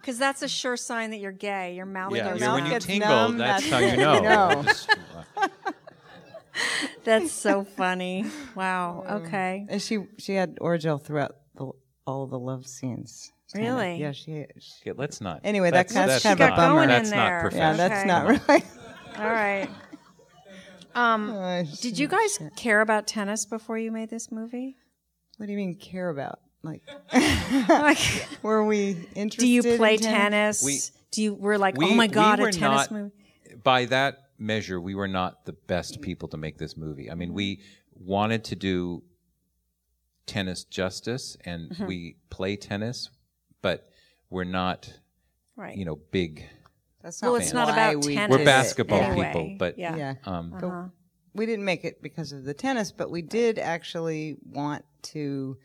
Because 0.00 0.20
that's 0.20 0.42
a 0.42 0.48
sure 0.48 0.76
sign 0.76 1.10
that 1.10 1.16
you're 1.16 1.32
gay. 1.32 1.74
Your 1.74 1.84
mouth 1.84 2.14
Yeah, 2.14 2.30
goes 2.30 2.40
yeah, 2.40 2.54
when 2.54 2.64
you 2.64 2.70
gets 2.70 2.86
tingle, 2.86 3.08
numb, 3.08 3.38
that's, 3.38 3.68
that's 3.68 3.72
how 3.72 3.78
you 3.80 3.96
know. 3.96 4.14
you 4.14 4.20
know. 4.22 4.62
Just, 4.62 4.88
That's 7.06 7.32
so 7.32 7.64
funny. 7.76 8.26
Wow. 8.54 9.04
Okay. 9.24 9.64
And 9.70 9.80
she 9.80 10.00
she 10.18 10.34
had 10.34 10.56
Orajel 10.56 11.02
throughout 11.02 11.36
the, 11.54 11.70
all 12.06 12.26
the 12.26 12.38
love 12.38 12.66
scenes. 12.66 13.32
Kinda. 13.54 13.70
Really? 13.70 13.96
Yeah, 14.00 14.12
she. 14.12 14.44
she 14.58 14.90
okay, 14.90 14.98
let's 14.98 15.20
not. 15.20 15.40
Anyway, 15.44 15.70
that- 15.70 15.88
that's, 15.88 15.94
that's 15.94 16.22
that's 16.22 16.22
kind 16.24 16.40
of 16.40 16.46
a 16.46 16.50
not- 16.50 16.56
bummer. 16.56 16.74
Going 16.74 16.82
in 16.84 16.88
That's 16.90 17.10
there. 17.10 17.18
not 17.18 17.26
yeah, 17.28 17.40
professional. 17.40 17.76
that's 17.76 18.00
Okay. 18.00 18.08
not 18.08 18.26
really. 18.48 18.64
All 19.18 19.30
right. 19.32 19.68
Um, 20.94 21.30
Uh, 21.36 21.62
did 21.80 21.98
you 21.98 22.08
guys 22.08 22.38
care 22.56 22.80
about 22.80 23.06
tennis 23.06 23.44
before 23.46 23.78
you 23.78 23.92
made 23.92 24.10
this 24.10 24.30
movie? 24.32 24.76
What 25.36 25.46
do 25.46 25.52
you 25.52 25.58
mean 25.58 25.76
care 25.76 26.08
about? 26.10 26.40
Like, 26.62 26.82
Like, 27.68 27.98
were 28.42 28.64
we 28.64 28.96
interested? 29.14 29.40
do 29.40 29.46
you 29.46 29.62
in 29.62 29.76
play 29.76 29.96
tennis? 29.98 30.60
tennis? 30.62 30.64
We- 30.64 30.80
do 31.12 31.22
you 31.22 31.34
we're 31.34 31.56
like, 31.58 31.76
we- 31.78 31.86
oh 31.86 31.94
my 31.94 32.04
we 32.06 32.08
god, 32.08 32.40
were 32.40 32.48
a 32.48 32.52
tennis 32.52 32.90
not- 32.90 32.92
movie? 32.92 33.12
by 33.62 33.84
that 33.86 34.25
measure, 34.38 34.80
we 34.80 34.94
were 34.94 35.08
not 35.08 35.44
the 35.44 35.52
best 35.52 36.00
people 36.00 36.28
to 36.28 36.36
make 36.36 36.58
this 36.58 36.76
movie. 36.76 37.10
I 37.10 37.14
mean, 37.14 37.32
we 37.32 37.60
wanted 37.94 38.44
to 38.44 38.56
do 38.56 39.02
tennis 40.26 40.64
justice, 40.64 41.36
and 41.44 41.70
Mm-hmm. 41.70 41.86
we 41.86 42.16
play 42.30 42.56
tennis, 42.56 43.10
but 43.62 43.88
we're 44.30 44.44
not, 44.44 44.92
Right. 45.56 45.76
you 45.76 45.84
know, 45.84 45.96
big. 46.10 46.44
That's 47.02 47.22
not 47.22 47.28
well, 47.28 47.34
not 47.38 47.42
it's 47.44 47.52
not 47.54 47.68
about 47.68 48.04
we 48.04 48.14
tennis. 48.16 48.36
We're 48.36 48.44
basketball 48.44 49.00
anyway. 49.00 49.26
people, 49.26 49.54
but 49.58 49.78
yeah. 49.78 49.96
Yeah. 49.96 50.14
um, 50.24 50.52
Uh-huh. 50.54 50.84
we 51.34 51.46
didn't 51.46 51.64
make 51.64 51.84
it 51.84 52.02
because 52.02 52.32
of 52.32 52.44
the 52.44 52.54
tennis, 52.54 52.90
but 52.90 53.10
we 53.10 53.22
did 53.22 53.58
actually 53.58 54.36
want 54.44 54.84
to 55.14 55.56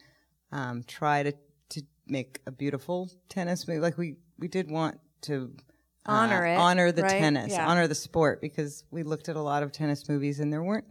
um, 0.51 0.83
try 0.83 1.23
to 1.23 1.33
to 1.69 1.81
make 2.05 2.39
a 2.45 2.51
beautiful 2.51 3.09
tennis 3.29 3.67
movie. 3.67 3.79
Like 3.79 3.97
we 3.97 4.17
we 4.37 4.47
did 4.47 4.69
want 4.69 4.99
to 5.21 5.55
uh, 6.05 6.11
Honor 6.11 6.45
it, 6.45 6.55
honor 6.57 6.91
the 6.91 7.03
right? 7.03 7.11
tennis, 7.11 7.51
Yeah. 7.51 7.67
honor 7.67 7.87
the 7.87 7.95
sport, 7.95 8.41
because 8.41 8.83
we 8.91 9.03
looked 9.03 9.29
at 9.29 9.35
a 9.35 9.41
lot 9.41 9.61
of 9.63 9.71
tennis 9.71 10.07
movies 10.09 10.39
and 10.39 10.51
there 10.51 10.63
weren't 10.63 10.85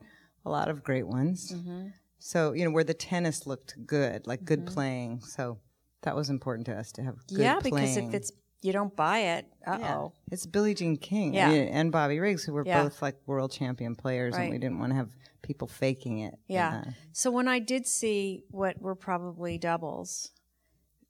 a 0.47 0.51
lot 0.51 0.69
of 0.69 0.83
great 0.85 1.07
ones. 1.07 1.53
Mm-hmm. 1.53 1.89
So 2.19 2.53
you 2.53 2.65
know 2.65 2.71
where 2.71 2.85
the 2.85 2.95
tennis 2.95 3.47
looked 3.47 3.75
good, 3.87 4.27
like 4.27 4.45
good 4.45 4.67
playing. 4.67 5.21
So 5.23 5.59
that 6.03 6.15
was 6.15 6.31
important 6.31 6.67
to 6.67 6.75
us 6.79 6.93
to 6.93 7.03
have 7.03 7.17
good 7.27 7.39
yeah, 7.39 7.57
because 7.57 7.71
playing. 7.95 8.09
if 8.09 8.15
it's 8.15 8.33
you 8.63 8.73
don't 8.73 8.95
buy 8.95 9.19
it, 9.21 9.47
uh 9.67 9.79
Yeah. 9.81 9.97
oh. 9.99 10.13
It's 10.31 10.45
Billie 10.47 10.75
Jean 10.75 10.97
King 10.99 11.33
Yeah. 11.35 11.51
and, 11.51 11.91
Bobby 11.91 12.19
Riggs, 12.21 12.45
who 12.45 12.53
were 12.53 12.65
Yeah. 12.67 12.83
both 12.83 13.01
like 13.03 13.17
world 13.27 13.51
champion 13.53 13.95
players, 13.97 14.35
Right. 14.35 14.43
and 14.43 14.51
we 14.53 14.59
didn't 14.59 14.79
want 14.79 14.91
to 14.93 14.97
have 14.97 15.09
people 15.43 15.67
faking 15.67 16.19
it. 16.19 16.39
Yeah. 16.47 16.83
Uh, 16.87 16.91
So 17.13 17.31
when 17.31 17.49
I 17.49 17.59
did 17.59 17.87
see 17.87 18.45
what 18.51 18.81
were 18.81 18.95
probably 18.95 19.57
doubles, 19.57 20.31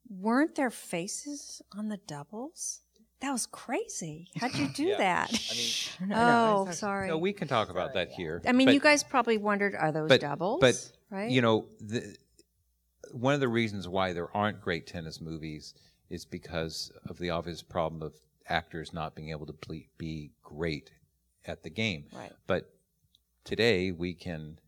weren't 0.09 0.55
there 0.55 0.69
faces 0.71 1.61
on 1.77 1.89
the 1.89 1.97
doubles? 1.97 2.81
That 3.21 3.31
was 3.31 3.45
crazy. 3.45 4.27
How'd 4.35 4.55
you 4.55 4.67
do 4.75 4.95
that? 4.97 5.31
I 6.01 6.05
know, 6.05 6.15
oh, 6.15 6.61
it's- 6.63 6.79
sorry. 6.79 7.07
no, 7.07 7.17
we 7.17 7.33
can 7.33 7.47
talk 7.47 7.69
about 7.69 7.93
that 7.93 8.09
here. 8.11 8.41
I 8.47 8.51
mean, 8.51 8.67
But- 8.67 8.73
you 8.73 8.79
guys 8.79 9.03
probably 9.03 9.37
wondered, 9.37 9.75
are 9.75 9.91
those 9.91 10.09
but, 10.09 10.21
doubles? 10.21 10.59
But 10.59 10.91
right? 11.09 11.29
you 11.29 11.41
know, 11.41 11.67
the, 11.79 12.15
one 13.11 13.33
of 13.33 13.39
the 13.39 13.47
reasons 13.47 13.87
why 13.87 14.13
there 14.13 14.35
aren't 14.35 14.59
great 14.61 14.87
tennis 14.87 15.21
movies 15.21 15.73
is 16.09 16.25
because 16.25 16.91
of 17.07 17.17
the 17.19 17.29
obvious 17.29 17.61
problem 17.61 18.01
of 18.01 18.13
actors 18.49 18.91
not 18.91 19.15
being 19.15 19.29
able 19.29 19.45
to 19.45 19.53
ple- 19.53 19.81
be 19.97 20.31
great 20.43 20.91
at 21.45 21.63
the 21.63 21.69
game. 21.69 22.05
Right. 22.13 22.31
But 22.47 22.69
today 23.43 23.91
we 23.91 24.13
can 24.13 24.59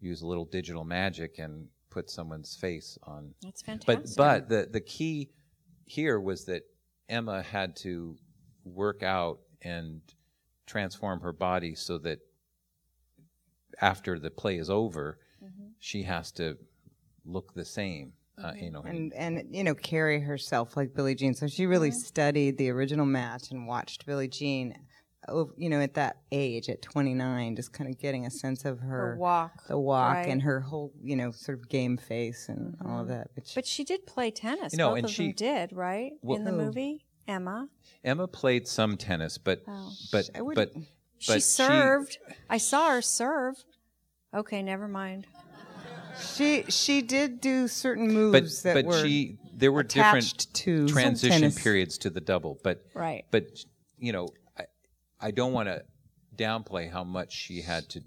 use 0.00 0.22
a 0.22 0.26
little 0.26 0.44
digital 0.44 0.84
magic 0.84 1.38
and 1.38 1.68
put 1.90 2.10
someone's 2.10 2.54
face 2.56 2.98
on. 3.04 3.34
That's 3.42 3.62
fantastic. 3.62 4.16
But 4.16 4.16
but 4.16 4.48
the 4.48 4.68
the 4.70 4.80
key 4.80 5.30
here 5.86 6.20
was 6.20 6.44
that 6.44 6.62
Emma 7.08 7.42
had 7.42 7.76
to 7.76 8.16
work 8.64 9.02
out 9.02 9.38
and 9.62 10.00
transform 10.66 11.20
her 11.20 11.32
body 11.32 11.74
so 11.74 11.98
that 11.98 12.18
after 13.80 14.18
the 14.18 14.30
play 14.30 14.56
is 14.56 14.70
over, 14.70 15.18
Mm-hmm. 15.44 15.66
she 15.78 16.02
has 16.04 16.32
to 16.32 16.56
look 17.26 17.52
the 17.52 17.64
same. 17.64 18.14
Uh, 18.42 18.52
you 18.58 18.70
know, 18.70 18.80
and 18.82 19.12
and 19.12 19.44
you 19.54 19.62
know 19.62 19.74
carry 19.74 20.18
herself 20.18 20.76
like 20.78 20.94
Billie 20.94 21.14
Jean. 21.14 21.34
So 21.34 21.46
she 21.46 21.66
really 21.66 21.90
studied 21.90 22.56
the 22.56 22.70
original 22.70 23.04
match 23.04 23.50
and 23.50 23.66
watched 23.66 24.06
Billie 24.06 24.28
Jean. 24.28 24.74
Ov- 25.28 25.52
You 25.56 25.68
know, 25.68 25.80
at 25.80 25.94
that 25.94 26.18
age, 26.32 26.68
at 26.68 26.82
29, 26.82 27.56
just 27.56 27.72
kind 27.72 27.88
of 27.90 27.98
getting 27.98 28.26
a 28.26 28.30
sense 28.30 28.64
of 28.64 28.80
her, 28.80 28.88
Her 29.12 29.16
walk, 29.16 29.66
the 29.68 29.78
walk, 29.78 30.14
right. 30.14 30.28
and 30.28 30.42
her 30.42 30.60
whole, 30.60 30.92
you 31.02 31.16
know, 31.16 31.30
sort 31.30 31.58
of 31.58 31.68
game 31.68 31.96
face 31.96 32.48
and 32.48 32.74
mm-hmm. 32.74 32.86
all 32.86 33.00
of 33.02 33.08
that. 33.08 33.30
Which, 33.34 33.54
But 33.54 33.66
she 33.66 33.84
did 33.84 34.06
play 34.06 34.30
tennis. 34.30 34.72
You 34.72 34.78
know, 34.78 34.90
Both 34.90 34.96
and 34.98 35.04
of 35.06 35.10
she- 35.12 35.26
them 35.28 35.34
did, 35.36 35.72
right? 35.72 36.12
Well- 36.22 36.38
In 36.38 36.44
the 36.44 36.50
Who? 36.52 36.56
movie, 36.58 37.06
Emma. 37.28 37.68
Emma 38.04 38.28
played 38.28 38.68
some 38.68 38.96
tennis, 38.96 39.38
but 39.38 39.62
Oh. 39.66 39.92
but 40.12 40.30
I 40.34 40.42
would- 40.42 40.54
but 40.54 40.72
She 41.18 41.32
but 41.32 41.42
served. 41.42 42.18
I 42.50 42.58
saw 42.58 42.90
her 42.90 43.02
serve. 43.02 43.64
Okay, 44.34 44.62
never 44.62 44.86
mind. 44.86 45.26
she 46.34 46.62
she 46.68 47.02
did 47.02 47.40
do 47.40 47.68
certain 47.68 48.06
but 48.08 48.14
moves 48.42 48.62
that 48.62 48.74
but 48.74 48.84
were 48.86 49.02
she 49.04 49.38
there 49.54 49.70
were 49.72 49.82
different 49.82 50.24
attached 50.24 50.54
to 50.54 50.86
transition 50.88 51.52
periods 51.52 51.98
to 51.98 52.10
the 52.10 52.20
double, 52.20 52.58
but 52.62 52.84
Right. 52.94 53.24
but 53.30 53.64
you 53.98 54.12
know, 54.12 54.28
I, 55.26 55.28
I 55.28 55.30
don't 55.32 55.52
want 55.52 55.68
to 55.68 55.82
downplay 56.36 56.90
how 56.90 57.04
much 57.04 57.32
she 57.32 57.60
had 57.62 57.88
to 57.90 58.02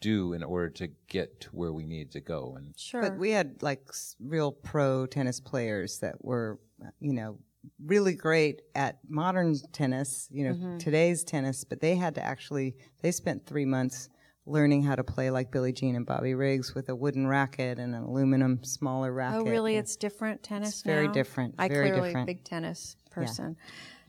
do 0.00 0.32
in 0.32 0.42
order 0.42 0.70
to 0.70 0.88
get 1.08 1.40
to 1.42 1.48
where 1.50 1.72
we 1.72 1.84
needed 1.84 2.12
to 2.12 2.20
go. 2.20 2.54
And 2.56 2.72
Sure. 2.76 3.02
But 3.02 3.16
we 3.18 3.30
had 3.30 3.62
like 3.62 3.82
real 4.20 4.52
pro 4.52 5.06
tennis 5.06 5.40
players 5.40 5.98
that 6.00 6.24
were, 6.24 6.58
you 7.00 7.12
know, 7.12 7.38
really 7.84 8.14
great 8.14 8.62
at 8.74 8.98
modern 9.08 9.56
tennis, 9.72 10.28
you 10.30 10.44
know, 10.44 10.54
Mm-hmm. 10.54 10.78
today's 10.78 11.24
tennis, 11.24 11.64
but 11.64 11.80
they 11.80 11.96
had 11.96 12.14
to 12.14 12.22
actually, 12.24 12.76
they 13.02 13.10
spent 13.10 13.44
three 13.46 13.64
months 13.64 14.08
learning 14.46 14.82
how 14.84 14.94
to 14.94 15.04
play 15.04 15.30
like 15.30 15.50
Billie 15.50 15.72
Jean 15.72 15.94
and 15.96 16.06
Bobby 16.06 16.34
Riggs 16.34 16.74
with 16.74 16.88
a 16.88 16.94
wooden 16.94 17.26
racket 17.26 17.78
and 17.78 17.94
an 17.94 18.02
aluminum 18.04 18.62
smaller 18.64 19.12
racket. 19.12 19.40
oh, 19.42 19.50
really? 19.50 19.76
It's 19.76 19.96
different 19.96 20.42
tennis 20.42 20.70
It's 20.70 20.82
very 20.82 21.06
now? 21.08 21.12
different, 21.12 21.54
I 21.58 21.68
very 21.68 21.90
clearly 21.90 22.08
different. 22.08 22.26
big 22.28 22.44
tennis 22.44 22.96
person. 23.10 23.56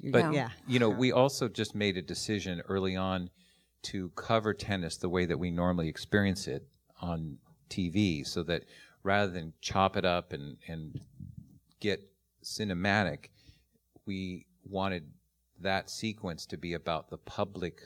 But 0.03 0.25
No. 0.25 0.32
yeah. 0.32 0.50
you 0.68 0.79
know, 0.79 0.89
we 0.89 1.12
also 1.12 1.48
just 1.48 1.75
made 1.75 1.98
a 1.98 2.01
decision 2.01 2.62
early 2.68 2.96
on 2.96 3.29
to 3.82 4.10
cover 4.10 4.53
tennis 4.53 4.98
the 4.98 5.10
way 5.10 5.25
that 5.25 5.38
we 5.38 5.51
normally 5.51 5.88
experience 5.88 6.48
it 6.48 6.68
on 7.01 7.38
TV, 7.70 8.25
so 8.25 8.44
that 8.44 8.65
rather 9.03 9.32
than 9.32 9.53
chop 9.62 9.96
it 9.96 10.06
up 10.06 10.34
and 10.34 10.58
and 10.68 11.00
get 11.79 12.01
cinematic, 12.44 13.29
we 14.06 14.46
wanted 14.63 15.03
that 15.62 15.89
sequence 15.89 16.46
to 16.48 16.58
be 16.58 16.74
about 16.74 17.10
the 17.10 17.18
public 17.18 17.82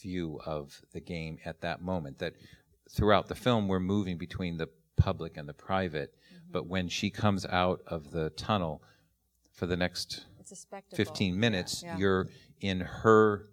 view 0.00 0.40
of 0.44 0.80
the 0.92 1.00
game 1.00 1.38
at 1.44 1.60
that 1.60 1.82
moment. 1.82 2.18
That 2.18 2.34
throughout 2.90 3.28
the 3.28 3.34
film, 3.34 3.68
we're 3.68 3.80
moving 3.80 4.18
between 4.18 4.56
the 4.56 4.68
public 4.96 5.36
and 5.36 5.48
the 5.48 5.54
private, 5.54 6.14
mm-hmm. 6.14 6.52
but 6.52 6.66
when 6.66 6.88
she 6.88 7.10
comes 7.10 7.46
out 7.46 7.80
of 7.86 8.10
the 8.10 8.30
tunnel 8.30 8.82
for 9.52 9.66
the 9.66 9.76
next 9.76 10.06
It's 10.06 10.16
a 10.16 10.16
spectacle. 10.16 10.31
15 10.96 11.38
minutes, 11.38 11.82
yeah. 11.82 11.96
you're 11.96 12.28
in 12.60 12.80
her, 12.80 13.48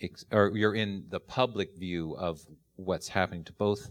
ex- 0.00 0.24
or 0.32 0.52
you're 0.54 0.74
in 0.74 1.04
the 1.08 1.20
public 1.20 1.76
view 1.76 2.16
of 2.16 2.40
what's 2.76 3.08
happening 3.08 3.44
to 3.44 3.52
both 3.52 3.90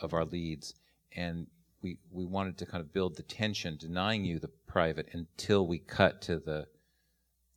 of 0.00 0.14
our 0.14 0.24
leads. 0.24 0.74
And 1.16 1.46
we, 1.82 1.98
we 2.10 2.24
wanted 2.24 2.58
to 2.58 2.66
kind 2.66 2.80
of 2.80 2.92
build 2.92 3.16
the 3.16 3.22
tension, 3.22 3.76
denying 3.76 4.24
you 4.24 4.38
the 4.38 4.50
private 4.66 5.08
until 5.12 5.66
we 5.66 5.78
cut 5.78 6.20
to 6.22 6.38
the 6.38 6.66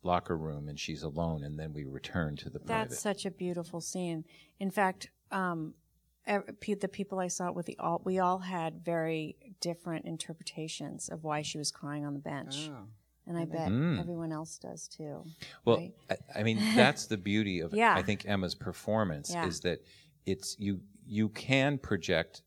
locker 0.02 0.36
room 0.36 0.68
and 0.68 0.78
she's 0.78 1.02
alone, 1.02 1.44
and 1.44 1.58
then 1.58 1.72
we 1.72 1.84
return 1.84 2.36
to 2.36 2.50
the 2.50 2.58
private. 2.58 2.90
That's 2.90 3.00
such 3.00 3.24
a 3.24 3.30
beautiful 3.30 3.80
scene. 3.80 4.24
In 4.60 4.70
fact, 4.70 5.10
um, 5.30 5.74
the 6.26 6.88
people 6.90 7.18
I 7.18 7.28
saw 7.28 7.48
it 7.48 7.54
with, 7.54 7.66
the 7.66 7.76
all, 7.78 8.00
we 8.04 8.18
all 8.18 8.38
had 8.38 8.84
very 8.84 9.36
different 9.60 10.04
interpretations 10.06 11.08
of 11.08 11.24
why 11.24 11.42
she 11.42 11.58
was 11.58 11.70
crying 11.70 12.04
on 12.04 12.14
the 12.14 12.20
bench. 12.20 12.70
And 13.26 13.38
I 13.38 13.44
bet 13.46 13.70
Mm. 13.70 13.98
everyone 13.98 14.32
else 14.32 14.58
does 14.58 14.86
too. 14.88 15.24
Well, 15.64 15.78
right? 15.78 15.94
I, 16.10 16.40
I 16.40 16.42
mean, 16.42 16.58
that's 16.76 17.06
the 17.06 17.16
beauty 17.16 17.60
of 17.60 17.72
Yeah. 17.72 17.94
I 17.94 18.02
think 18.02 18.26
Emma's 18.26 18.54
performance 18.54 19.30
Yeah. 19.32 19.46
is 19.46 19.60
that 19.60 19.78
it's 20.26 20.56
you 20.58 20.80
you 21.06 21.28
can 21.30 21.78
project, 21.78 22.42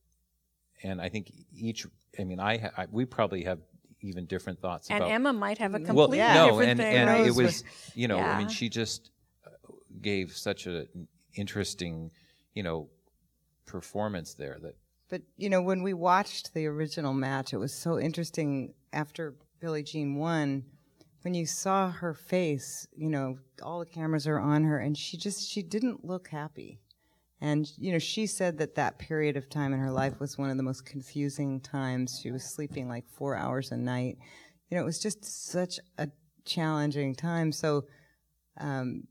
and 0.83 1.01
I 1.01 1.09
think 1.09 1.31
each. 1.53 1.85
I 2.19 2.23
mean, 2.23 2.39
I, 2.39 2.57
ha- 2.57 2.71
I 2.77 2.85
we 2.91 3.05
probably 3.05 3.43
have 3.43 3.59
even 4.01 4.25
different 4.25 4.59
thoughts 4.61 4.89
And 4.89 4.99
about. 4.99 5.11
Emma 5.11 5.33
might 5.33 5.57
have 5.57 5.73
a 5.73 5.77
well, 5.79 5.85
completely 5.85 6.17
yeah. 6.19 6.33
no, 6.35 6.47
different 6.49 6.69
and 6.69 6.79
thing. 6.79 6.95
and 6.95 7.09
right? 7.09 7.25
it 7.27 7.35
was 7.35 7.63
you 7.95 8.07
know 8.07 8.19
I 8.19 8.37
mean 8.37 8.47
she 8.47 8.69
just 8.69 9.09
uh, 9.45 9.49
gave 10.01 10.31
such 10.35 10.67
an 10.67 11.07
interesting 11.33 12.11
you 12.53 12.61
know 12.63 12.89
performance 13.65 14.33
there 14.35 14.57
that 14.61 14.75
But 15.09 15.21
you 15.37 15.49
know, 15.49 15.61
when 15.61 15.83
we 15.83 15.93
watched 15.93 16.53
the 16.53 16.65
original 16.67 17.13
match, 17.13 17.53
it 17.53 17.57
was 17.57 17.73
so 17.73 17.99
interesting. 17.99 18.73
After 18.93 19.35
Billie 19.59 19.83
Jean 19.83 20.15
won, 20.15 20.63
when 21.23 21.33
you 21.33 21.45
saw 21.45 21.91
her 21.91 22.13
face, 22.13 22.87
you 22.95 23.09
know, 23.09 23.37
all 23.61 23.79
the 23.79 23.85
cameras 23.85 24.27
are 24.27 24.39
on 24.39 24.63
her, 24.63 24.79
and 24.79 24.97
she 24.97 25.17
just 25.17 25.49
she 25.49 25.61
didn't 25.61 26.05
look 26.05 26.27
happy. 26.27 26.79
And 27.41 27.71
you 27.77 27.91
know, 27.91 27.99
she 27.99 28.27
said 28.27 28.57
that 28.59 28.75
that 28.75 28.97
period 28.97 29.37
of 29.37 29.49
time 29.49 29.73
in 29.73 29.79
her 29.79 29.91
life 29.91 30.19
was 30.19 30.37
one 30.37 30.49
of 30.49 30.57
the 30.57 30.63
most 30.63 30.85
confusing 30.85 31.59
times. 31.59 32.19
She 32.21 32.31
was 32.31 32.43
sleeping 32.43 32.87
like 32.87 33.07
four 33.07 33.35
hours 33.35 33.71
a 33.71 33.77
night. 33.77 34.17
You 34.69 34.77
know, 34.77 34.83
it 34.83 34.85
was 34.85 34.99
just 34.99 35.23
such 35.23 35.79
a 35.97 36.09
challenging 36.45 37.13
time. 37.13 37.51
So, 37.51 37.85
um, 38.59 39.03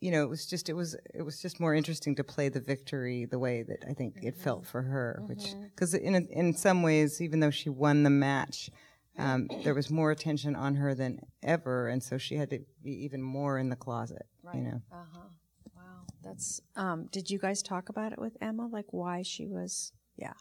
you 0.00 0.10
know, 0.10 0.22
it 0.22 0.28
was 0.28 0.46
just 0.46 0.68
it 0.68 0.72
was 0.72 0.96
it 1.14 1.22
was 1.22 1.40
just 1.40 1.60
more 1.60 1.74
interesting 1.74 2.16
to 2.16 2.24
play 2.24 2.48
the 2.48 2.60
victory 2.60 3.26
the 3.26 3.38
way 3.38 3.62
that 3.62 3.84
I 3.88 3.92
think 3.92 4.20
it 4.22 4.36
felt 4.36 4.66
for 4.66 4.82
her, 4.82 5.22
which 5.26 5.54
because 5.74 5.94
in 5.94 6.14
a, 6.14 6.20
in 6.30 6.54
some 6.54 6.82
ways, 6.82 7.20
even 7.20 7.40
though 7.40 7.50
she 7.50 7.68
won 7.68 8.02
the 8.02 8.10
match, 8.10 8.70
um, 9.18 9.48
there 9.64 9.74
was 9.74 9.90
more 9.90 10.10
attention 10.10 10.56
on 10.56 10.76
her 10.76 10.94
than 10.94 11.20
ever, 11.42 11.88
and 11.88 12.02
so 12.02 12.16
she 12.18 12.36
had 12.36 12.50
to 12.50 12.60
be 12.82 13.04
even 13.04 13.22
more 13.22 13.58
in 13.58 13.68
the 13.68 13.76
closet. 13.76 14.26
Right. 14.42 14.56
You 14.56 14.62
know, 14.62 14.82
Uh-huh. 14.92 15.20
Wow. 15.76 15.82
That's. 16.22 16.60
Um, 16.76 17.08
did 17.12 17.30
you 17.30 17.38
guys 17.38 17.62
talk 17.62 17.88
about 17.88 18.12
it 18.12 18.18
with 18.18 18.36
Emma? 18.40 18.66
Like 18.66 18.86
why 18.90 19.22
she 19.22 19.46
was? 19.46 19.92
Yeah. 20.16 20.32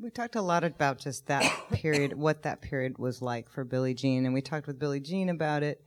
We 0.00 0.10
talked 0.10 0.36
a 0.36 0.42
lot 0.42 0.62
about 0.62 0.98
just 0.98 1.26
that 1.26 1.42
period, 1.72 2.12
what 2.16 2.42
that 2.42 2.60
period 2.62 2.98
was 2.98 3.20
like 3.20 3.48
for 3.48 3.64
Billie 3.64 3.94
Jean, 3.94 4.24
and 4.24 4.34
we 4.34 4.40
talked 4.40 4.66
with 4.66 4.78
Billie 4.78 5.00
Jean 5.00 5.28
about 5.28 5.62
it. 5.62 5.82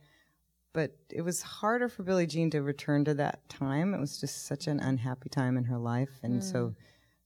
But 0.74 0.96
it 1.10 1.20
was 1.20 1.42
harder 1.42 1.88
for 1.90 2.02
Billie 2.02 2.26
Jean 2.26 2.48
to 2.50 2.62
return 2.62 3.04
to 3.04 3.12
that 3.14 3.46
time. 3.50 3.92
It 3.92 4.00
was 4.00 4.18
just 4.18 4.46
such 4.46 4.66
an 4.66 4.80
unhappy 4.80 5.28
time 5.28 5.58
in 5.58 5.64
her 5.64 5.76
life, 5.78 6.08
and 6.22 6.42
so 6.42 6.74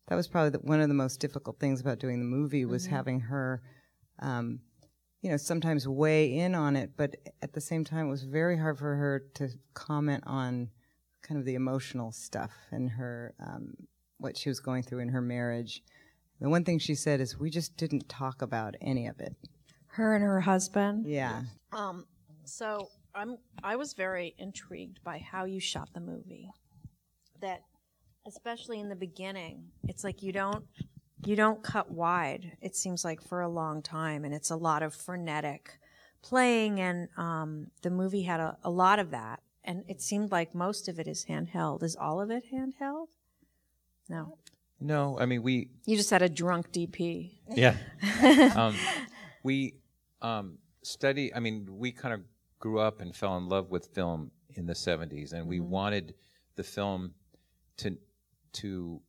that 0.09 0.17
was 0.17 0.27
probably 0.27 0.51
the, 0.51 0.59
one 0.59 0.81
of 0.81 0.89
the 0.89 0.95
most 0.95 1.21
difficult 1.21 1.61
things 1.61 1.81
about 1.81 2.01
doing 2.01 2.19
the 2.19 2.25
movie 2.27 2.65
was 2.65 2.87
having 2.87 3.21
her, 3.21 3.63
um, 4.21 4.61
you 5.23 5.31
know, 5.31 5.37
sometimes 5.37 5.89
weigh 5.89 6.37
in 6.39 6.55
on 6.55 6.77
it, 6.77 6.91
but 6.97 7.17
at 7.43 7.53
the 7.53 7.61
same 7.61 7.85
time, 7.85 8.07
it 8.07 8.11
was 8.11 8.23
very 8.25 8.59
hard 8.59 8.79
for 8.79 8.95
her 8.97 9.25
to 9.35 9.49
comment 9.75 10.23
on 10.27 10.71
kind 11.23 11.39
of 11.41 11.45
the 11.47 11.55
emotional 11.55 12.13
stuff 12.13 12.53
and 12.71 12.91
her 12.91 13.35
um, 13.41 13.75
what 14.19 14.37
she 14.37 14.49
was 14.49 14.61
going 14.61 14.83
through 14.83 15.01
in 15.01 15.09
her 15.09 15.21
marriage. 15.21 15.83
The 16.41 16.49
one 16.49 16.65
thing 16.65 16.79
she 16.79 16.95
said 16.95 17.21
is, 17.21 17.39
"We 17.39 17.51
just 17.51 17.77
didn't 17.77 18.09
talk 18.09 18.43
about 18.43 18.75
any 18.81 19.07
of 19.07 19.19
it." 19.21 19.35
Her 19.89 20.15
and 20.15 20.23
her 20.23 20.41
husband. 20.41 21.07
Yeah, 21.07 21.43
Um, 21.73 22.05
so 22.45 22.89
I'm 23.15 23.39
I 23.65 23.77
was 23.77 23.95
very 23.95 24.35
intrigued 24.39 25.03
by 25.03 25.19
how 25.19 25.45
you 25.47 25.59
shot 25.61 25.89
the 25.95 26.01
movie. 26.01 26.51
that 27.41 27.63
especially 28.27 28.81
in 28.81 28.89
the 28.89 28.97
beginning 28.97 29.63
it's 29.85 30.03
like 30.03 30.23
you 30.23 30.33
don't 30.33 30.65
you 31.25 31.37
don't 31.37 31.63
cut 31.63 31.91
wide 31.91 32.57
it 32.61 32.77
seems 32.77 33.05
like 33.05 33.23
for 33.23 33.41
a 33.41 33.49
long 33.49 33.83
time 33.83 34.25
and 34.25 34.35
it's 34.35 34.51
a 34.51 34.57
lot 34.57 34.83
of 34.83 34.95
frenetic 34.95 35.79
playing 36.23 36.81
and 36.81 37.09
um, 37.17 37.69
the 37.83 37.91
movie 37.91 38.23
had 38.23 38.41
a, 38.41 38.57
a 38.65 38.71
lot 38.71 38.99
of 38.99 39.11
that 39.11 39.41
and 39.67 39.85
it 39.89 40.01
seemed 40.01 40.31
like 40.31 40.55
most 40.55 40.89
of 40.89 40.99
it 40.99 41.09
is 41.09 41.27
handheld. 41.29 41.83
Is 41.83 41.97
all 41.97 42.21
of 42.21 42.31
it 42.31 42.45
handheld? 42.53 43.09
No. 44.09 44.39
No, 44.81 45.19
I 45.19 45.27
mean 45.27 45.43
we 45.43 45.71
you 45.85 45.97
just 45.97 46.11
had 46.11 46.23
a 46.23 46.29
drunk 46.29 46.71
dp 46.71 47.33
yeah. 47.51 47.77
Um, 48.55 48.77
we 49.43 49.75
um, 50.23 50.59
study. 50.83 51.35
I 51.35 51.41
mean 51.41 51.67
we 51.71 51.93
kind 51.93 52.15
of 52.15 52.21
grew 52.59 52.79
up 52.79 53.01
and 53.01 53.15
fell 53.15 53.37
in 53.37 53.49
love 53.49 53.71
with 53.71 53.87
film 53.95 54.31
in 54.55 54.67
the 54.67 54.75
'70s, 54.75 55.33
and 55.33 55.47
we 55.47 55.61
wanted 55.61 56.15
the 56.57 56.63
film 56.63 57.15
to 57.79 57.97
to 58.55 59.01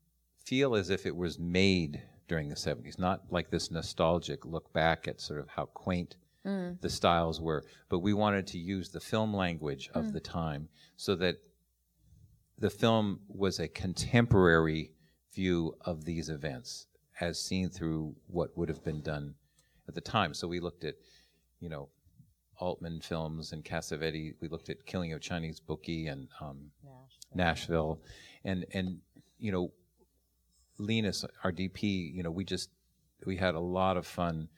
feel 0.47 0.75
as 0.75 0.89
if 0.89 1.05
it 1.05 1.15
was 1.15 1.37
made 1.37 2.01
during 2.29 2.47
the 2.47 2.55
70s, 2.55 2.97
not 2.97 3.21
like 3.29 3.49
this 3.49 3.69
nostalgic 3.69 4.45
look 4.45 4.71
back 4.71 5.07
at 5.07 5.19
sort 5.19 5.41
of 5.41 5.47
how 5.49 5.65
quaint 5.65 6.15
the 6.81 6.89
styles 6.89 7.41
were, 7.41 7.65
but 7.89 7.99
we 7.99 8.13
wanted 8.13 8.47
to 8.47 8.57
use 8.57 8.89
the 8.89 8.99
film 9.01 9.33
language 9.33 9.89
of 9.93 10.13
the 10.13 10.19
time 10.19 10.69
so 10.95 11.13
that 11.15 11.35
the 12.57 12.69
film 12.69 13.19
was 13.27 13.59
a 13.59 13.67
contemporary 13.67 14.91
view 15.33 15.75
of 15.81 16.05
these 16.05 16.29
events 16.29 16.87
as 17.19 17.37
seen 17.37 17.69
through 17.69 18.15
what 18.27 18.57
would 18.57 18.69
have 18.69 18.83
been 18.83 19.01
done 19.01 19.35
at 19.89 19.95
the 19.95 20.01
time. 20.01 20.33
So 20.33 20.47
we 20.47 20.61
looked 20.61 20.85
at, 20.85 20.95
you 21.59 21.67
know, 21.67 21.89
Altman 22.59 23.01
films 23.01 23.51
and 23.51 23.63
Cassavetes. 23.63 24.35
We 24.41 24.47
looked 24.47 24.69
at 24.69 24.85
Killing 24.85 25.11
of 25.11 25.17
a 25.17 25.21
Chinese 25.21 25.59
Bookie 25.59 26.07
and 26.07 26.29
um, 26.39 26.71
Nashville, 27.35 28.01
and 28.43 28.65
and 28.73 28.97
you 29.37 29.51
know, 29.51 29.71
Linus, 30.77 31.25
our 31.43 31.51
DP. 31.51 32.13
You 32.13 32.23
know, 32.23 32.31
we 32.31 32.43
just 32.43 32.69
we 33.25 33.37
had 33.37 33.55
a 33.55 33.59
lot 33.59 33.97
of 33.97 34.05
fun 34.05 34.49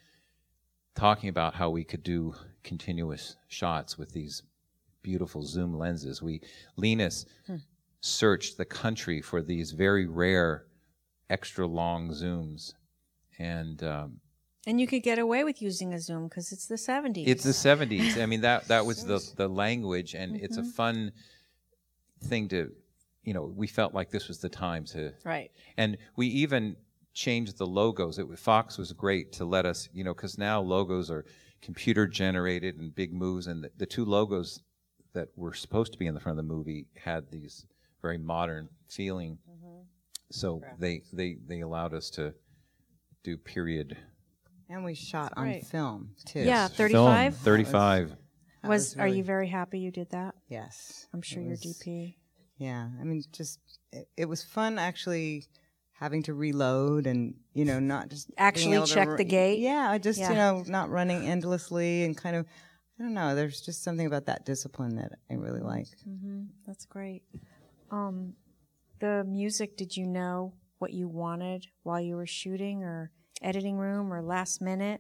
talking 0.96 1.30
about 1.30 1.56
how 1.56 1.70
we 1.70 1.84
could 1.84 2.04
do 2.04 2.34
continuous 2.64 3.38
shots 3.48 3.98
with 3.98 4.12
these 4.12 4.44
beautiful 5.02 5.44
zoom 5.44 5.78
lenses. 5.78 6.22
We 6.22 6.42
Linus 6.76 7.26
searched 8.02 8.58
the 8.58 8.66
country 8.66 9.22
for 9.22 9.42
these 9.42 9.72
very 9.72 10.08
rare, 10.08 10.66
extra 11.30 11.66
long 11.66 12.10
zooms, 12.10 12.74
and 13.38 13.82
um, 13.84 14.20
and 14.68 14.80
you 14.80 14.88
could 14.88 15.04
get 15.04 15.20
away 15.20 15.44
with 15.44 15.62
using 15.62 15.94
a 15.94 16.00
zoom 16.00 16.28
because 16.28 16.52
it's 16.52 16.68
the 16.68 16.76
70s 16.76 17.28
it's 17.28 17.44
the 17.44 17.54
seventies. 17.54 18.18
I 18.18 18.26
mean 18.26 18.42
that 18.42 18.68
that 18.68 18.86
was 18.86 19.06
the 19.06 19.20
the 19.36 19.48
language, 19.48 20.16
and 20.16 20.36
it's 20.36 20.58
a 20.58 20.64
fun 20.64 21.12
thing 22.26 22.50
to, 22.50 22.72
you 23.24 23.34
know, 23.34 23.52
we 23.56 23.68
felt 23.68 23.94
like 23.94 24.10
this 24.10 24.28
was 24.28 24.40
the 24.40 24.50
time 24.50 24.86
to, 24.86 25.12
Right. 25.24 25.52
and 25.78 25.98
we 26.16 26.28
even 26.28 26.76
changed 27.14 27.58
the 27.58 27.66
logos. 27.68 28.18
It 28.20 28.28
Fox 28.40 28.78
was 28.78 28.94
great 28.94 29.32
to 29.34 29.46
let 29.46 29.66
us, 29.66 29.90
you 29.94 30.04
know, 30.04 30.14
because 30.14 30.38
now 30.38 30.62
logos 30.62 31.12
are 31.12 31.26
computer 31.62 32.08
generated 32.08 32.78
and 32.78 32.94
big 32.96 33.14
moves, 33.14 33.48
and 33.48 33.64
the, 33.64 33.72
the 33.78 33.86
two 33.86 34.06
logos 34.06 34.62
that 35.14 35.30
were 35.36 35.54
supposed 35.54 35.92
to 35.94 36.00
be 36.00 36.08
in 36.08 36.14
the 36.14 36.20
front 36.20 36.40
of 36.40 36.46
the 36.46 36.54
movie 36.54 36.88
had 36.96 37.30
these 37.32 37.66
very 38.02 38.18
modern 38.18 38.70
feeling. 38.88 39.38
Mm-hmm. 39.50 39.80
So 40.32 40.62
they 40.78 41.02
they 41.12 41.38
they 41.48 41.62
allowed 41.62 41.94
us 41.94 42.10
to 42.12 42.34
do 43.24 43.36
period 43.36 43.98
and 44.70 44.86
we 44.86 44.94
shot 44.94 45.34
on 45.36 45.46
Right. 45.48 45.66
film 45.66 46.12
too. 46.26 46.42
yeah 46.42 46.68
35 46.68 47.36
thirty 47.38 47.64
five. 47.66 48.16
That 48.62 48.70
was, 48.70 48.96
are 48.96 49.06
really- 49.06 49.18
you 49.18 49.24
very 49.24 49.48
happy 49.48 49.80
you 49.80 49.90
did 49.92 50.12
that 50.12 50.36
Yes, 50.48 51.08
i'm 51.14 51.22
sure 51.24 51.42
it 51.42 51.48
your 51.66 51.74
dp 51.74 52.16
Yeah, 52.60 52.90
I 53.00 53.04
mean, 53.06 53.24
just 53.32 53.60
it, 53.92 54.08
it 54.18 54.26
was 54.26 54.44
fun 54.44 54.78
actually 54.78 55.46
having 55.94 56.24
to 56.24 56.34
reload 56.34 57.08
and 57.08 57.34
you 57.54 57.66
know 57.66 57.80
not 57.80 58.10
just 58.10 58.30
Actually 58.38 58.76
able 58.76 58.86
to 58.88 58.94
check 58.94 59.18
the 59.18 59.24
gate? 59.24 59.60
Yeah, 59.60 59.98
just 59.98 60.20
Yeah. 60.20 60.30
you 60.30 60.36
know 60.36 60.64
not 60.68 60.90
running 60.90 61.26
endlessly 61.26 62.04
and 62.04 62.16
kind 62.16 62.36
of 62.36 62.46
I 63.00 63.04
don't 63.04 63.14
know. 63.14 63.34
There's 63.34 63.62
just 63.62 63.82
something 63.82 64.06
about 64.06 64.26
that 64.26 64.46
discipline 64.46 64.98
that 64.98 65.14
I 65.32 65.36
really 65.36 65.62
like. 65.62 65.88
That's 66.68 66.86
great. 66.86 67.24
Um, 67.92 68.34
the 69.00 69.24
music, 69.24 69.78
did 69.78 69.96
you 69.96 70.06
know 70.06 70.54
what 70.80 70.92
you 70.92 71.08
wanted 71.08 71.68
while 71.84 72.02
you 72.02 72.18
were 72.18 72.28
shooting 72.28 72.84
or 72.84 73.12
editing 73.42 73.78
room 73.78 74.12
or 74.12 74.22
last 74.22 74.62
minute? 74.62 75.00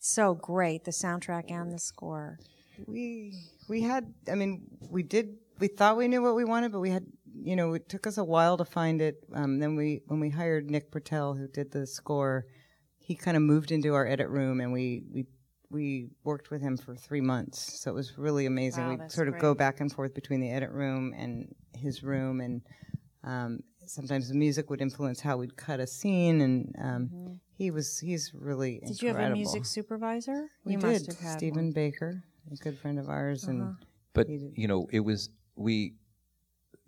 So 0.00 0.34
great, 0.34 0.84
the 0.84 0.90
soundtrack 0.90 1.50
and 1.50 1.72
the 1.72 1.78
score. 1.78 2.38
We 2.86 3.32
we 3.68 3.82
had 3.82 4.12
I 4.30 4.34
mean 4.34 4.66
we 4.90 5.02
did 5.02 5.36
we 5.58 5.68
thought 5.68 5.96
we 5.96 6.08
knew 6.08 6.22
what 6.22 6.34
we 6.34 6.44
wanted, 6.44 6.72
but 6.72 6.80
we 6.80 6.90
had 6.90 7.06
you 7.42 7.56
know 7.56 7.74
it 7.74 7.88
took 7.88 8.06
us 8.06 8.18
a 8.18 8.24
while 8.24 8.56
to 8.56 8.64
find 8.64 9.00
it. 9.00 9.16
Um, 9.34 9.58
then 9.58 9.76
we 9.76 10.02
when 10.06 10.20
we 10.20 10.30
hired 10.30 10.70
Nick 10.70 10.90
Britell 10.90 11.36
who 11.38 11.48
did 11.48 11.70
the 11.70 11.86
score, 11.86 12.46
he 12.98 13.14
kind 13.14 13.36
of 13.36 13.42
moved 13.42 13.72
into 13.72 13.94
our 13.94 14.06
edit 14.06 14.28
room 14.28 14.60
and 14.60 14.72
we 14.72 15.04
we 15.12 15.26
we 15.70 16.08
worked 16.24 16.50
with 16.50 16.62
him 16.62 16.76
for 16.76 16.94
three 16.94 17.20
months. 17.20 17.80
So 17.80 17.90
it 17.90 17.94
was 17.94 18.16
really 18.16 18.46
amazing. 18.46 18.84
Wow, 18.84 18.90
we 18.90 18.96
that's 18.96 19.14
sort 19.14 19.28
of 19.28 19.38
go 19.38 19.54
back 19.54 19.80
and 19.80 19.92
forth 19.92 20.14
between 20.14 20.40
the 20.40 20.50
edit 20.50 20.70
room 20.70 21.14
and 21.16 21.54
his 21.74 22.02
room 22.02 22.40
and. 22.40 22.62
Um, 23.24 23.58
sometimes 23.86 24.28
the 24.28 24.34
music 24.34 24.70
would 24.70 24.80
influence 24.80 25.20
how 25.20 25.36
we'd 25.36 25.56
cut 25.56 25.80
a 25.80 25.86
scene, 25.86 26.40
and 26.40 26.74
um, 26.78 27.40
he 27.56 27.70
was—he's 27.70 28.32
really 28.34 28.74
Mm-hmm. 28.74 28.86
Did 28.86 29.02
you 29.02 29.08
have 29.08 29.18
a 29.18 29.30
music 29.30 29.64
supervisor? 29.64 30.48
We 30.64 30.72
you 30.72 30.78
did. 30.78 30.86
must 30.86 31.06
have 31.06 31.18
had 31.18 31.38
Stephen 31.38 31.66
one. 31.66 31.72
Baker, 31.72 32.22
a 32.52 32.56
good 32.56 32.78
friend 32.78 32.98
of 32.98 33.08
ours, 33.08 33.44
and 33.44 33.76
But 34.12 34.28
you 34.28 34.68
know, 34.68 34.86
it 34.92 35.00
was 35.00 35.30
we 35.56 35.94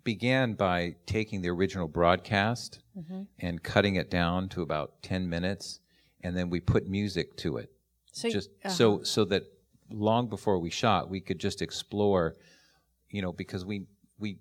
began 0.03 0.53
by 0.53 0.95
taking 1.05 1.41
the 1.41 1.49
original 1.49 1.87
broadcast 1.87 2.79
Mm-hmm. 2.99 3.21
and 3.39 3.63
cutting 3.63 3.95
it 3.95 4.11
down 4.11 4.49
to 4.49 4.61
about 4.61 5.01
ten 5.01 5.29
minutes, 5.29 5.79
and 6.21 6.35
then 6.35 6.49
we 6.49 6.59
put 6.59 6.85
music 6.89 7.37
to 7.37 7.55
it. 7.55 7.71
So 8.11 8.29
just 8.29 8.49
uh-huh. 8.65 8.69
so 8.73 9.03
so 9.03 9.23
that 9.25 9.43
long 9.89 10.27
before 10.27 10.59
we 10.59 10.69
shot, 10.69 11.09
we 11.09 11.21
could 11.21 11.39
just 11.39 11.61
explore, 11.61 12.35
you 13.09 13.21
know, 13.21 13.31
because 13.31 13.63
we 13.63 13.85
we 14.17 14.39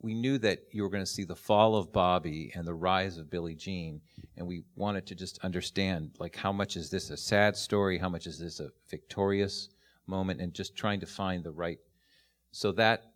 we 0.00 0.12
knew 0.12 0.36
that 0.38 0.58
you 0.70 0.82
were 0.82 0.90
going 0.90 1.02
to 1.02 1.10
see 1.10 1.24
the 1.24 1.34
fall 1.34 1.76
of 1.76 1.92
Bobby 1.92 2.52
and 2.54 2.66
the 2.66 2.74
rise 2.74 3.16
of 3.16 3.30
Billie 3.30 3.54
Jean, 3.54 4.02
and 4.36 4.46
we 4.46 4.64
wanted 4.76 5.06
to 5.06 5.14
just 5.14 5.38
understand 5.42 6.10
like 6.18 6.36
how 6.36 6.52
much 6.52 6.76
is 6.76 6.90
this 6.90 7.08
a 7.08 7.16
sad 7.16 7.56
story, 7.56 7.96
how 7.96 8.10
much 8.10 8.26
is 8.26 8.38
this 8.38 8.60
a 8.60 8.68
victorious 8.90 9.70
moment, 10.06 10.42
and 10.42 10.52
just 10.52 10.76
trying 10.76 11.00
to 11.00 11.06
find 11.06 11.42
the 11.42 11.52
right. 11.52 11.78
So 12.50 12.70
that 12.72 13.12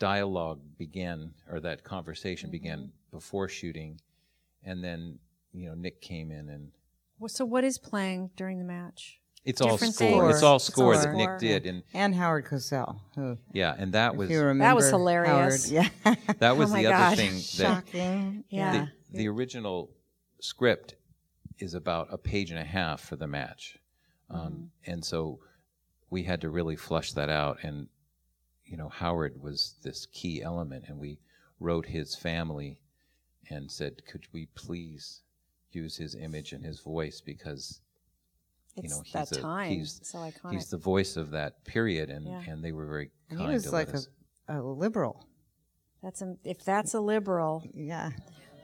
dialogue 0.00 0.58
began, 0.76 1.32
or 1.48 1.60
that 1.60 1.84
conversation 1.84 2.48
Mm-hmm. 2.48 2.52
began 2.52 2.92
before 3.12 3.48
shooting, 3.48 4.00
and 4.64 4.82
then 4.82 5.18
you 5.52 5.68
know 5.68 5.74
Nick 5.74 6.00
came 6.00 6.32
in 6.32 6.48
and 6.48 6.72
Well, 7.20 7.28
So 7.28 7.44
what 7.44 7.62
is 7.62 7.78
playing 7.78 8.30
during 8.36 8.58
the 8.58 8.64
match? 8.64 9.18
it's 9.42 9.60
all 9.62 9.70
Different 9.70 9.94
score. 9.94 10.28
It's 10.30 10.42
all 10.42 10.56
It's 10.56 10.68
all 10.68 10.72
score 10.74 10.94
that 10.96 11.02
score. 11.02 11.14
Nick 11.14 11.38
did, 11.38 11.64
and 11.66 11.82
and 11.94 12.14
Howard 12.14 12.44
Cosell, 12.46 13.00
who, 13.14 13.38
yeah, 13.52 13.74
and 13.78 13.92
that 13.94 14.14
was 14.16 14.28
if 14.28 14.34
you 14.34 14.42
remember, 14.42 14.74
was 14.74 14.90
hilarious. 14.90 15.70
Howard, 15.70 15.88
yeah, 16.04 16.14
that 16.40 16.56
was 16.56 16.70
Oh 16.70 16.72
my 16.74 16.82
the 16.82 16.92
other 16.92 17.16
thing 17.16 17.32
that 17.34 17.42
shocking. 17.42 18.44
Yeah. 18.50 18.86
the, 19.12 19.18
the 19.18 19.28
original 19.28 19.90
script 20.40 20.96
is 21.58 21.74
about 21.74 22.08
a 22.10 22.18
page 22.18 22.50
and 22.50 22.58
a 22.60 22.64
half 22.64 23.00
for 23.00 23.16
the 23.16 23.26
match, 23.26 23.78
um, 24.30 24.40
Mm-hmm. 24.40 24.90
and 24.92 25.04
so 25.04 25.40
we 26.10 26.22
had 26.24 26.40
to 26.42 26.50
really 26.50 26.76
flush 26.76 27.12
that 27.12 27.28
out. 27.30 27.58
And 27.62 27.88
you 28.70 28.76
know, 28.76 28.88
Howard 28.88 29.34
was 29.42 29.74
this 29.82 30.06
key 30.12 30.42
element, 30.42 30.84
and 30.88 30.98
we 30.98 31.18
wrote 31.58 31.84
his 31.86 32.14
family 32.14 32.80
and 33.50 33.70
said, 33.70 34.06
"Could 34.06 34.26
we 34.32 34.46
please 34.54 35.22
use 35.72 35.96
his 35.96 36.14
image 36.14 36.52
and 36.52 36.64
his 36.64 36.80
voice 36.80 37.20
because 37.20 37.80
It's 38.76 38.84
you 38.84 38.90
know 38.90 39.02
he's 39.02 39.12
that 39.12 39.32
a, 39.36 39.40
time. 39.40 39.70
he's 39.72 40.00
so 40.04 40.18
iconic. 40.18 40.52
he's 40.52 40.70
the 40.70 40.78
voice 40.78 41.16
of 41.16 41.32
that 41.32 41.64
period, 41.64 42.10
and 42.10 42.26
Yeah. 42.26 42.42
and 42.46 42.64
they 42.64 42.70
were 42.72 42.86
very 42.86 43.10
And 43.28 43.38
kind 43.38 43.50
he 43.50 43.54
was 43.54 43.64
to 43.64 43.70
like 43.72 43.88
let 43.88 43.96
us. 43.96 44.08
a, 44.48 44.60
a 44.60 44.62
liberal. 44.62 45.26
That's 46.02 46.22
a, 46.22 46.36
if 46.44 46.64
that's 46.64 46.94
a 46.94 47.00
liberal, 47.00 47.64
Yeah. 47.74 48.10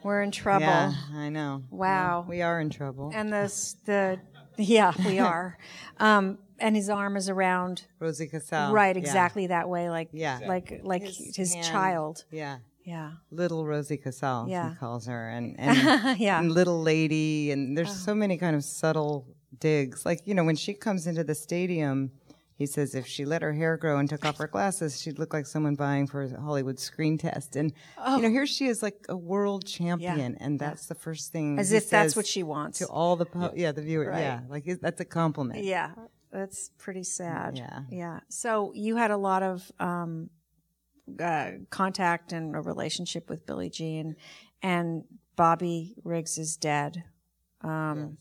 we're 0.05 0.23
in 0.23 0.31
trouble. 0.31 0.67
Yeah, 0.67 0.95
I 1.15 1.29
know. 1.29 1.65
Wow. 1.71 2.23
Yeah, 2.23 2.29
we 2.31 2.43
are 2.43 2.61
in 2.61 2.71
trouble. 2.71 3.11
And 3.13 3.33
this 3.33 3.75
the 3.85 4.21
yeah, 4.57 4.93
we 5.05 5.19
are. 5.33 5.59
Um, 5.99 6.39
and 6.59 6.75
his 6.77 6.89
arm 6.89 7.17
is 7.17 7.29
around 7.29 7.85
Rosie 7.99 8.27
Casals. 8.29 8.73
right 8.73 8.97
yeah. 8.97 9.01
exactly 9.01 9.47
that 9.49 9.69
way, 9.69 9.91
like 9.91 10.09
Yeah. 10.13 10.41
like 10.47 10.81
like 10.83 11.03
his, 11.03 11.55
hand. 11.55 11.67
child. 11.67 12.25
Yeah. 12.31 12.59
Yeah, 12.85 13.15
Little 13.33 13.67
Rosie 13.67 13.97
Casals, 13.97 14.49
Yeah. 14.49 14.71
he 14.71 14.77
calls 14.77 15.07
her, 15.07 15.29
and 15.29 15.57
and, 15.59 16.21
yeah. 16.21 16.39
and 16.39 16.53
little 16.53 16.81
lady, 16.81 17.51
and 17.51 17.77
there's 17.77 17.91
Oh. 17.91 17.95
so 18.09 18.15
many 18.15 18.37
kind 18.39 18.55
of 18.55 18.63
subtle 18.63 19.27
digs. 19.59 20.07
Like 20.07 20.21
you 20.27 20.35
know, 20.35 20.45
when 20.45 20.55
she 20.57 20.73
comes 20.73 21.07
into 21.09 21.25
the 21.25 21.35
stadium, 21.35 22.13
he 22.55 22.65
says 22.65 22.95
if 22.95 23.05
she 23.09 23.25
let 23.25 23.43
her 23.43 23.53
hair 23.53 23.77
grow 23.77 23.99
and 23.99 24.09
took 24.09 24.25
off 24.25 24.39
her 24.39 24.47
glasses, 24.47 25.01
she'd 25.01 25.19
look 25.19 25.35
like 25.35 25.47
someone 25.47 25.75
buying 25.75 26.07
for 26.07 26.23
a 26.23 26.41
Hollywood 26.41 26.79
screen 26.79 27.19
test. 27.19 27.57
And 27.57 27.73
Oh. 27.99 28.17
you 28.17 28.23
know, 28.23 28.29
oh. 28.29 28.31
here 28.31 28.47
she 28.47 28.67
is 28.69 28.85
like 28.85 29.05
a 29.09 29.17
world 29.17 29.67
champion, 29.67 30.37
and 30.39 30.57
that's 30.61 30.87
the 30.87 30.95
first 30.95 31.33
thing. 31.33 31.59
As 31.59 31.71
he 31.71 31.79
if 31.79 31.91
that's 31.91 32.15
what 32.15 32.25
she 32.27 32.45
wants. 32.45 32.79
to 32.79 32.87
all 32.87 33.17
the 33.17 33.27
pu- 33.27 33.51
yeah. 33.57 33.73
the 33.73 33.83
viewer 33.83 34.11
Right. 34.11 34.21
yeah 34.21 34.41
like 34.49 34.65
that's 34.81 35.01
a 35.01 35.05
compliment. 35.05 35.65
Yeah, 35.65 35.91
that's 36.37 36.71
pretty 36.79 37.03
sad. 37.03 37.57
Yeah. 37.57 37.81
yeah. 37.91 38.21
So 38.29 38.73
you 38.75 38.97
had 38.97 39.11
a 39.11 39.17
lot 39.17 39.43
of 39.43 39.71
um, 39.81 40.31
uh, 41.21 41.53
contact 41.71 42.33
and 42.33 42.55
a 42.55 42.61
relationship 42.61 43.31
with 43.31 43.47
Billie 43.47 43.71
Jean, 43.71 44.17
and 44.63 45.05
Bobby 45.37 45.95
Riggs 46.05 46.39
is 46.39 46.57
dead. 46.57 47.05
Um, 47.63 48.19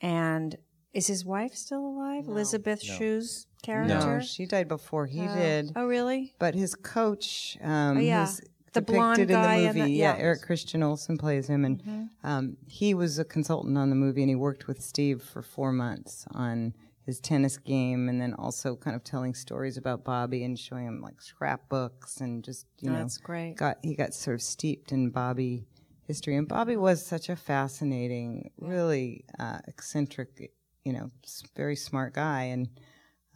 And 0.00 0.56
is 0.92 1.06
his 1.06 1.24
wife 1.24 1.54
still 1.54 1.84
alive? 1.86 2.26
Elizabeth 2.26 2.82
Shue's 2.82 3.46
character. 3.62 4.18
No, 4.18 4.20
she 4.20 4.46
died 4.46 4.68
before 4.68 5.06
he 5.06 5.20
Uh, 5.26 5.34
did. 5.34 5.72
Oh, 5.76 5.86
really? 5.86 6.34
But 6.38 6.54
his 6.54 6.74
coach, 6.74 7.56
um, 7.62 7.98
Oh, 7.98 8.00
yeah. 8.00 8.26
who's 8.26 8.40
The 8.72 8.82
blonde 8.82 9.16
depicted 9.16 9.34
guy 9.36 9.54
in 9.56 9.60
and 9.60 9.68
the 9.68 9.72
the- 9.72 9.78
movie, 9.80 9.92
yeah. 9.94 10.12
Mm-hmm. 10.12 10.22
Eric 10.22 10.42
Christian 10.42 10.82
Olsen 10.82 11.16
plays 11.16 11.48
him, 11.48 11.64
and 11.64 12.08
um, 12.22 12.56
he 12.66 12.92
was 12.94 13.18
a 13.18 13.24
consultant 13.24 13.76
on 13.78 13.88
the 13.90 13.96
movie, 13.96 14.22
and 14.22 14.28
he 14.28 14.34
worked 14.36 14.66
with 14.68 14.82
Steve 14.82 15.22
for 15.22 15.40
four 15.42 15.72
months 15.72 16.26
on 16.32 16.74
his 17.06 17.20
tennis 17.20 17.56
game, 17.56 18.08
and 18.08 18.20
then 18.20 18.34
also 18.34 18.74
kind 18.76 18.96
of 18.96 19.04
telling 19.04 19.32
stories 19.32 19.76
about 19.76 20.04
Bobby 20.04 20.42
and 20.44 20.58
showing 20.58 20.86
him 20.86 21.00
like 21.00 21.22
scrapbooks 21.22 22.20
and 22.20 22.44
just 22.44 22.66
you 22.80 22.90
know, 22.90 22.98
that's 22.98 23.16
great. 23.18 23.54
got 23.56 23.78
he 23.82 23.94
got 23.94 24.12
sort 24.12 24.34
of 24.34 24.42
steeped 24.42 24.90
in 24.92 25.10
Bobby 25.10 25.66
history, 26.02 26.36
and 26.36 26.48
Bobby 26.48 26.76
was 26.76 27.04
such 27.04 27.28
a 27.28 27.36
fascinating, 27.36 28.50
really 28.58 29.24
uh, 29.38 29.58
eccentric, 29.68 30.52
you 30.84 30.92
know, 30.92 31.10
very 31.56 31.76
smart 31.76 32.12
guy, 32.12 32.42
and 32.44 32.68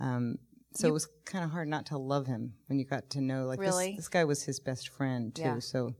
um, 0.00 0.36
so 0.74 0.88
it 0.88 0.92
was 0.92 1.08
kind 1.24 1.44
of 1.44 1.50
hard 1.50 1.68
not 1.68 1.86
to 1.86 1.98
love 1.98 2.26
him 2.26 2.54
when 2.66 2.78
you 2.78 2.84
got 2.84 3.10
to 3.10 3.20
know 3.20 3.46
like 3.46 3.60
this- 3.60 3.96
this, 3.96 4.08
guy 4.08 4.24
was 4.24 4.42
his 4.44 4.60
best 4.60 4.88
friend 4.88 5.34
too. 5.34 5.42
Yeah. 5.42 5.58
So 5.58 5.94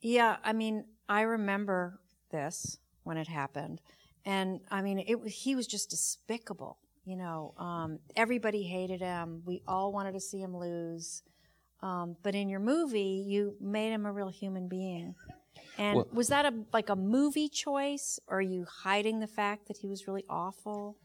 Yeah, 0.00 0.36
I 0.44 0.52
mean, 0.52 0.84
I 1.08 1.22
remember 1.22 2.00
this 2.30 2.78
when 3.04 3.16
it 3.16 3.28
happened, 3.28 3.80
and 4.24 4.60
I 4.70 4.82
mean, 4.82 4.98
it 4.98 5.20
was 5.20 5.32
he 5.32 5.54
was 5.54 5.66
just 5.66 5.90
despicable. 5.90 6.78
You 7.04 7.16
know, 7.16 7.52
um, 7.58 7.98
everybody 8.16 8.62
hated 8.62 9.00
him. 9.00 9.42
We 9.44 9.62
all 9.68 9.92
wanted 9.92 10.12
to 10.12 10.20
see 10.20 10.40
him 10.40 10.56
lose. 10.56 11.22
Um, 11.82 12.16
but 12.22 12.34
in 12.34 12.48
your 12.48 12.60
movie, 12.60 13.22
you 13.26 13.56
made 13.60 13.92
him 13.92 14.06
a 14.06 14.12
real 14.12 14.30
human 14.30 14.68
being. 14.68 15.14
And 15.76 15.96
Well- 15.96 16.08
was 16.12 16.28
that 16.28 16.46
a 16.46 16.54
like 16.72 16.88
a 16.88 16.96
movie 16.96 17.48
choice, 17.48 18.18
or 18.26 18.38
are 18.38 18.42
you 18.42 18.64
hiding 18.64 19.20
the 19.20 19.26
fact 19.26 19.68
that 19.68 19.76
he 19.76 19.88
was 19.88 20.06
really 20.08 20.24
awful? 20.28 20.96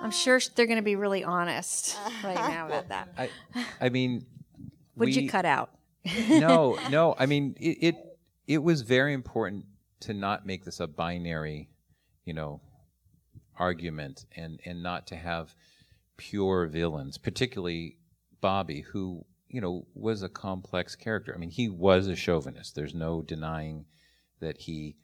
I'm 0.00 0.10
sure 0.10 0.38
they're 0.54 0.66
going 0.66 0.78
to 0.78 0.82
be 0.82 0.96
really 0.96 1.24
honest 1.24 1.96
right 2.24 2.34
now 2.34 2.66
about 2.66 2.88
that. 2.88 3.08
I, 3.16 3.30
I 3.80 3.88
mean, 3.88 4.26
What'd 4.94 5.16
you 5.16 5.28
cut 5.28 5.46
out? 5.46 5.70
no, 6.28 6.78
no. 6.90 7.14
I 7.18 7.26
mean, 7.26 7.56
it, 7.58 7.78
it 7.80 7.96
it 8.46 8.62
was 8.62 8.82
very 8.82 9.12
important 9.14 9.64
to 10.00 10.14
not 10.14 10.46
make 10.46 10.64
this 10.64 10.80
a 10.80 10.86
binary, 10.86 11.70
you 12.24 12.34
know, 12.34 12.60
argument, 13.58 14.26
and 14.36 14.60
and 14.64 14.82
not 14.82 15.06
to 15.08 15.16
have 15.16 15.54
pure 16.16 16.66
villains, 16.66 17.18
particularly 17.18 17.96
Bobby, 18.40 18.82
who 18.82 19.24
you 19.48 19.60
know 19.60 19.86
was 19.94 20.22
a 20.22 20.28
complex 20.28 20.94
character. 20.94 21.34
I 21.34 21.38
mean, 21.38 21.50
he 21.50 21.68
was 21.68 22.06
a 22.08 22.16
chauvinist. 22.16 22.74
There's 22.74 22.94
no 22.94 23.22
denying 23.22 23.86
that 24.40 24.58
he 24.58 24.96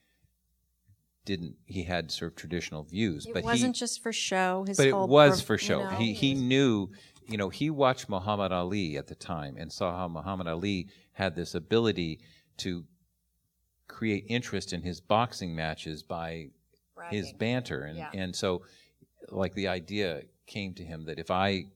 didn't. 1.24 1.56
He 1.64 1.84
had 1.84 2.10
sort 2.10 2.32
of 2.32 2.36
traditional 2.36 2.82
views, 2.82 3.26
It 3.26 3.34
but 3.34 3.44
wasn't 3.44 3.76
he, 3.76 3.80
just 3.80 4.02
for 4.02 4.12
show. 4.12 4.64
His 4.66 4.76
but 4.76 4.86
it 4.86 4.96
was 4.96 5.40
for 5.40 5.54
you 5.54 5.58
show. 5.58 5.82
know, 5.84 5.90
he 5.90 6.12
he 6.12 6.34
knew, 6.34 6.90
you 7.26 7.36
know, 7.36 7.48
he 7.48 7.70
watched 7.70 8.08
Muhammad 8.08 8.52
Ali 8.52 8.96
at 8.96 9.06
the 9.06 9.14
time 9.14 9.56
and 9.56 9.72
saw 9.72 9.96
how 9.96 10.08
Muhammad 10.08 10.48
Ali 10.48 10.88
had 11.12 11.36
this 11.36 11.54
ability 11.54 12.20
to 12.58 12.84
create 13.88 14.24
interest 14.28 14.72
in 14.72 14.82
his 14.82 15.00
boxing 15.00 15.54
matches 15.54 16.02
by 16.02 16.50
his 17.10 17.32
banter, 17.32 17.82
and 17.82 17.98
Yeah. 17.98 18.10
and 18.14 18.34
so, 18.34 18.62
like 19.28 19.54
the 19.54 19.68
idea 19.68 20.22
came 20.46 20.74
to 20.74 20.84
him 20.84 21.04
that 21.04 21.18
if 21.18 21.30
I 21.30 21.66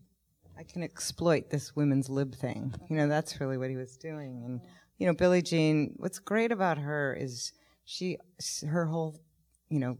I 0.58 0.64
can 0.64 0.82
exploit 0.82 1.50
this 1.50 1.76
women's 1.76 2.08
lib 2.08 2.34
thing. 2.34 2.74
You 2.88 2.96
know, 2.96 3.08
that's 3.08 3.40
really 3.40 3.58
what 3.58 3.68
he 3.68 3.76
was 3.76 3.96
doing. 3.96 4.42
And 4.44 4.60
you 4.98 5.06
know, 5.06 5.12
Billie 5.12 5.42
Jean. 5.42 5.94
What's 5.98 6.18
great 6.18 6.50
about 6.50 6.78
her 6.78 7.14
is 7.14 7.52
she, 7.84 8.16
her 8.66 8.86
whole, 8.86 9.20
you 9.68 9.78
know, 9.78 9.98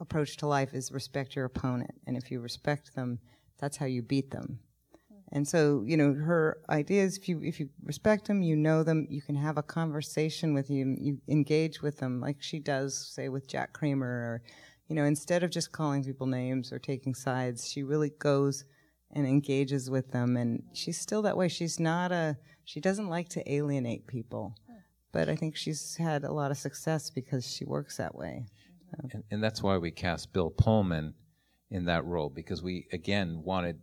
approach 0.00 0.38
to 0.38 0.46
life 0.46 0.72
is 0.72 0.90
respect 0.90 1.36
your 1.36 1.44
opponent, 1.44 1.94
and 2.06 2.16
if 2.16 2.30
you 2.30 2.40
respect 2.40 2.94
them, 2.94 3.18
that's 3.58 3.76
how 3.76 3.86
you 3.86 4.02
beat 4.02 4.30
them. 4.30 4.60
And 5.34 5.48
so, 5.48 5.82
you 5.86 5.96
know, 5.96 6.12
her 6.12 6.58
idea 6.68 7.02
is 7.02 7.16
if 7.16 7.26
you 7.26 7.40
if 7.42 7.58
you 7.58 7.70
respect 7.84 8.26
them, 8.26 8.42
you 8.42 8.54
know 8.54 8.82
them, 8.82 9.06
you 9.08 9.22
can 9.22 9.34
have 9.34 9.56
a 9.56 9.62
conversation 9.62 10.52
with 10.52 10.68
you, 10.68 10.94
you 11.00 11.18
engage 11.26 11.80
with 11.80 11.96
them, 11.98 12.20
like 12.20 12.36
she 12.40 12.58
does, 12.58 13.10
say 13.14 13.30
with 13.30 13.48
Jack 13.48 13.72
Kramer, 13.72 14.06
or 14.06 14.42
you 14.88 14.94
know, 14.94 15.04
instead 15.04 15.42
of 15.42 15.50
just 15.50 15.72
calling 15.72 16.04
people 16.04 16.26
names 16.26 16.70
or 16.70 16.78
taking 16.78 17.14
sides, 17.14 17.66
she 17.66 17.82
really 17.82 18.10
goes 18.18 18.64
and 19.14 19.26
engages 19.26 19.88
with 19.88 20.10
them. 20.12 20.36
And 20.36 20.64
she's 20.74 21.00
still 21.00 21.22
that 21.22 21.36
way. 21.36 21.48
She's 21.48 21.80
not 21.80 22.12
a 22.12 22.36
she 22.64 22.80
doesn't 22.80 23.08
like 23.08 23.30
to 23.30 23.52
alienate 23.52 24.06
people, 24.06 24.54
but 25.12 25.30
I 25.30 25.36
think 25.36 25.56
she's 25.56 25.96
had 25.96 26.24
a 26.24 26.32
lot 26.32 26.50
of 26.50 26.58
success 26.58 27.08
because 27.08 27.50
she 27.50 27.64
works 27.64 27.96
that 27.96 28.14
way. 28.14 28.48
and, 29.14 29.24
and 29.30 29.42
that's 29.42 29.62
why 29.62 29.78
we 29.78 29.92
cast 29.92 30.34
Bill 30.34 30.50
Pullman 30.50 31.14
in 31.70 31.86
that 31.86 32.04
role 32.04 32.28
because 32.28 32.62
we 32.62 32.86
again 32.92 33.40
wanted 33.42 33.78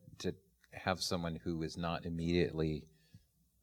have 0.72 1.02
someone 1.02 1.40
who 1.44 1.62
is 1.64 1.78
not 1.78 2.06
immediately 2.06 2.84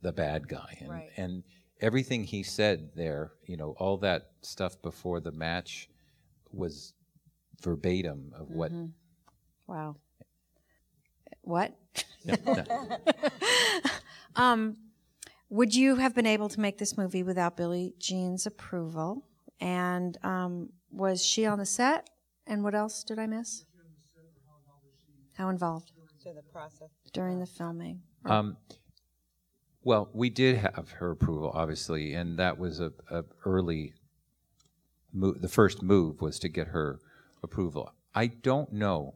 the 0.03 0.13
bad 0.13 0.49
guy 0.49 0.77
and 0.81 0.91
Right. 0.91 1.11
and 1.17 1.43
everything 1.81 2.25
he 2.25 2.43
said 2.43 2.91
there 2.95 3.33
you 3.45 3.57
know 3.57 3.75
all 3.79 3.97
that 3.99 4.31
stuff 4.43 4.81
before 4.83 5.21
the 5.21 5.33
match 5.33 5.89
was 6.53 6.95
verbatim 7.63 8.33
of 8.37 8.51
what 8.51 8.73
Wow. 9.67 9.97
What? 11.43 11.77
no, 12.25 12.35
no. 12.45 12.65
Um, 14.37 14.77
would 15.49 15.75
you 15.75 15.97
have 15.97 16.15
been 16.15 16.27
able 16.27 16.49
to 16.51 16.61
make 16.61 16.77
this 16.77 16.99
movie 16.99 17.23
without 17.23 17.57
Billie 17.57 17.95
Jean's 17.99 18.47
approval? 18.47 19.25
And 19.61 20.19
um, 20.23 20.69
was 20.91 21.25
she 21.25 21.47
on 21.47 21.59
the 21.59 21.65
set? 21.65 22.11
And 22.47 22.63
what 22.63 22.75
else 22.75 23.03
did 23.03 23.19
I 23.19 23.27
miss? 23.27 23.65
How 25.39 25.49
involved 25.49 25.93
So 26.27 26.33
the 26.33 26.43
process. 26.43 26.89
during 27.13 27.39
the 27.39 27.47
filming? 27.47 28.01
Um, 28.25 28.57
well, 29.85 30.09
we 30.13 30.29
did 30.29 30.57
have 30.57 30.91
her 30.99 31.13
approval, 31.13 31.53
obviously, 31.55 32.15
and 32.15 32.37
that 32.41 32.59
was 32.59 32.81
a, 32.81 32.93
a 33.09 33.23
early 33.45 33.95
move. 35.13 35.41
The 35.41 35.49
first 35.49 35.85
move 35.85 36.21
was 36.21 36.41
to 36.41 36.49
get 36.49 36.67
her 36.67 36.99
approval. 37.45 37.93
I 38.13 38.27
don't 38.27 38.73
know 38.73 39.15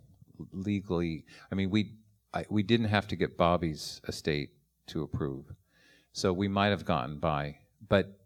legally. 0.53 1.25
I 1.51 1.57
mean, 1.57 1.71
we 1.71 1.95
I, 2.33 2.45
we 2.49 2.63
didn't 2.63 2.87
have 2.87 3.09
to 3.09 3.17
get 3.17 3.37
Bobby's 3.37 4.01
estate 4.07 4.51
to 4.87 5.03
approve, 5.03 5.47
so 6.13 6.33
we 6.33 6.47
might 6.47 6.69
have 6.69 6.85
gotten 6.85 7.19
by. 7.19 7.57
But 7.89 8.21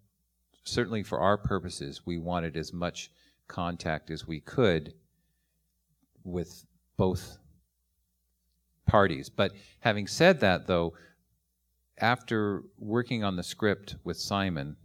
certainly, 0.64 1.02
for 1.02 1.20
our 1.20 1.38
purposes, 1.38 2.02
we 2.04 2.18
wanted 2.18 2.58
as 2.58 2.74
much 2.74 3.10
contact 3.48 4.10
as 4.10 4.26
we 4.26 4.40
could 4.40 4.92
with 6.22 6.66
both 6.98 7.38
parties. 8.86 9.28
But 9.28 9.52
having 9.80 10.06
said 10.06 10.40
that, 10.40 10.66
though, 10.66 10.94
after 11.98 12.62
working 12.78 13.24
on 13.24 13.36
the 13.36 13.42
script 13.42 13.96
with 14.04 14.16
Simon, 14.16 14.76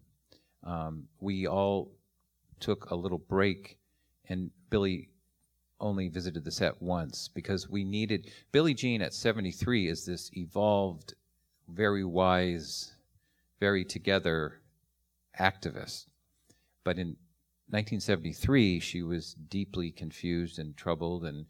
um, 0.63 1.07
we 1.19 1.47
all 1.47 1.91
took 2.59 2.89
a 2.89 2.95
little 2.95 3.17
break, 3.17 3.77
and 4.27 4.51
Billie 4.69 5.09
only 5.79 6.09
visited 6.09 6.43
the 6.43 6.51
set 6.51 6.81
once 6.81 7.29
because 7.29 7.69
we 7.69 7.83
needed 7.83 8.29
Billie 8.51 8.73
Jean 8.73 9.01
at 9.01 9.13
73 9.13 9.87
is 9.87 10.05
this 10.05 10.29
evolved, 10.35 11.13
very 11.69 12.03
wise, 12.03 12.95
very 13.59 13.85
together 13.85 14.59
activist. 15.39 16.07
But 16.83 16.97
in 16.97 17.15
1973, 17.69 18.79
she 18.79 19.03
was 19.03 19.35
deeply 19.49 19.91
confused 19.91 20.59
and 20.59 20.75
troubled 20.75 21.23
and, 21.23 21.45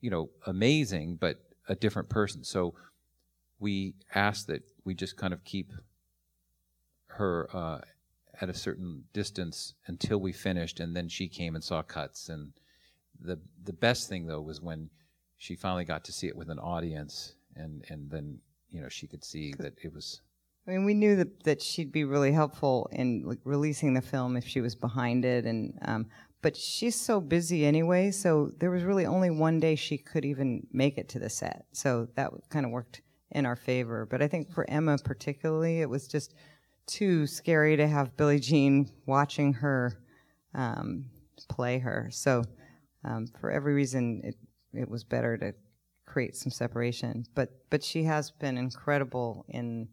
you 0.00 0.10
know, 0.10 0.30
amazing, 0.46 1.16
but 1.16 1.40
a 1.68 1.74
different 1.74 2.08
person. 2.08 2.44
So 2.44 2.74
we 3.58 3.94
asked 4.14 4.46
that 4.48 4.62
we 4.84 4.94
just 4.94 5.16
kind 5.16 5.32
of 5.32 5.44
keep 5.44 5.72
her 7.06 7.48
uh, 7.52 7.80
at 8.40 8.48
a 8.48 8.54
certain 8.54 9.04
distance 9.12 9.74
until 9.86 10.18
we 10.18 10.32
finished, 10.32 10.80
and 10.80 10.96
then 10.96 11.08
she 11.08 11.28
came 11.28 11.54
and 11.54 11.62
saw 11.62 11.82
cuts. 11.82 12.28
And 12.28 12.52
the 13.20 13.38
the 13.62 13.72
best 13.72 14.08
thing 14.08 14.26
though 14.26 14.40
was 14.40 14.60
when 14.60 14.90
she 15.38 15.54
finally 15.54 15.84
got 15.84 16.04
to 16.04 16.12
see 16.12 16.26
it 16.26 16.36
with 16.36 16.50
an 16.50 16.58
audience, 16.58 17.34
and 17.54 17.84
and 17.88 18.10
then 18.10 18.38
you 18.70 18.80
know 18.80 18.88
she 18.88 19.06
could 19.06 19.24
see 19.24 19.52
that 19.58 19.74
it 19.82 19.92
was 19.92 20.20
I 20.66 20.70
mean, 20.70 20.84
we 20.84 20.94
knew 20.94 21.16
that, 21.16 21.42
that 21.42 21.60
she'd 21.60 21.90
be 21.90 22.04
really 22.04 22.30
helpful 22.30 22.88
in 22.92 23.24
like, 23.24 23.40
releasing 23.44 23.94
the 23.94 24.00
film 24.00 24.36
if 24.36 24.46
she 24.46 24.60
was 24.60 24.76
behind 24.76 25.24
it, 25.24 25.44
and 25.44 25.76
um, 25.82 26.06
but 26.42 26.56
she's 26.56 27.00
so 27.00 27.20
busy 27.20 27.64
anyway. 27.64 28.10
So 28.10 28.50
there 28.58 28.70
was 28.70 28.82
really 28.82 29.06
only 29.06 29.30
one 29.30 29.60
day 29.60 29.76
she 29.76 29.96
could 29.96 30.24
even 30.24 30.66
make 30.72 30.98
it 30.98 31.08
to 31.10 31.18
the 31.18 31.30
set. 31.30 31.66
So 31.72 32.08
that 32.16 32.32
kind 32.50 32.66
of 32.66 32.72
worked 32.72 33.00
in 33.30 33.46
our 33.46 33.56
favor. 33.56 34.06
But 34.10 34.22
I 34.22 34.28
think 34.28 34.52
for 34.52 34.68
Emma 34.68 34.98
particularly, 34.98 35.80
it 35.80 35.88
was 35.88 36.08
just 36.08 36.34
too 36.86 37.26
scary 37.26 37.76
to 37.76 37.86
have 37.86 38.16
Billie 38.16 38.40
Jean 38.40 38.90
watching 39.06 39.54
her 39.54 39.98
um, 40.54 41.06
play 41.48 41.78
her. 41.78 42.08
So 42.10 42.42
um, 43.04 43.28
for 43.40 43.50
every 43.50 43.74
reason, 43.74 44.20
it 44.24 44.36
it 44.74 44.88
was 44.88 45.04
better 45.04 45.36
to 45.36 45.54
create 46.06 46.34
some 46.36 46.50
separation. 46.50 47.24
But 47.34 47.50
but 47.70 47.82
she 47.84 48.02
has 48.04 48.30
been 48.30 48.58
incredible 48.58 49.44
in. 49.48 49.88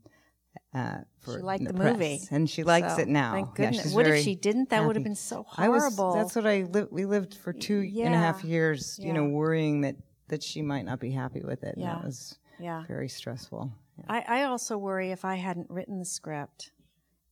Uh, 0.73 0.99
for 1.19 1.33
She 1.37 1.39
liked 1.41 1.65
the 1.65 1.73
press, 1.73 1.93
movie. 1.93 2.19
and 2.29 2.47
she 2.49 2.63
likes 2.63 2.95
So, 2.95 3.01
it 3.01 3.07
now. 3.07 3.33
Thank 3.33 3.55
goodness. 3.55 3.83
she's 3.83 3.93
what 3.93 4.05
if 4.05 4.23
she 4.23 4.35
didn't? 4.35 4.69
That 4.69 4.85
would 4.85 4.95
have 4.95 5.03
been 5.03 5.15
so 5.15 5.45
I 5.57 5.67
was. 5.67 5.81
horrible. 5.81 6.13
That's 6.13 6.35
what 6.35 6.45
I 6.45 6.61
lived. 6.63 6.91
We 6.91 7.05
lived 7.05 7.33
for 7.35 7.53
two 7.53 7.79
and 7.79 8.13
a 8.13 8.17
half 8.17 8.43
Yeah. 8.43 8.51
years. 8.51 8.99
You 9.01 9.13
know, 9.13 9.25
worrying 9.25 9.81
that 9.81 9.95
that 10.27 10.43
she 10.43 10.61
might 10.61 10.85
not 10.85 10.99
be 10.99 11.09
happy 11.11 11.41
with 11.41 11.63
it. 11.63 11.73
and 11.73 11.81
Yeah. 11.83 11.95
that 11.95 12.03
was 12.05 12.37
yeah. 12.59 12.83
very 12.87 13.09
stressful. 13.09 13.71
Yeah. 13.97 14.03
I, 14.09 14.41
I 14.41 14.43
also 14.43 14.77
worry 14.77 15.09
if 15.11 15.25
I 15.25 15.35
hadn't 15.37 15.71
written 15.71 15.97
the 15.97 16.05
script 16.05 16.71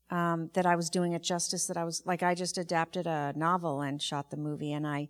um, 0.10 0.50
that 0.54 0.66
I 0.66 0.76
was 0.76 0.90
doing 0.90 1.14
it 1.14 1.22
justice. 1.22 1.68
That 1.68 1.78
I 1.78 1.84
was 1.84 2.02
like 2.08 2.24
I 2.24 2.34
just 2.34 2.58
adapted 2.58 3.06
a 3.06 3.34
novel 3.36 3.82
and 3.82 4.02
shot 4.02 4.32
the 4.32 4.38
movie, 4.38 4.74
and 4.74 4.88
I 4.88 5.10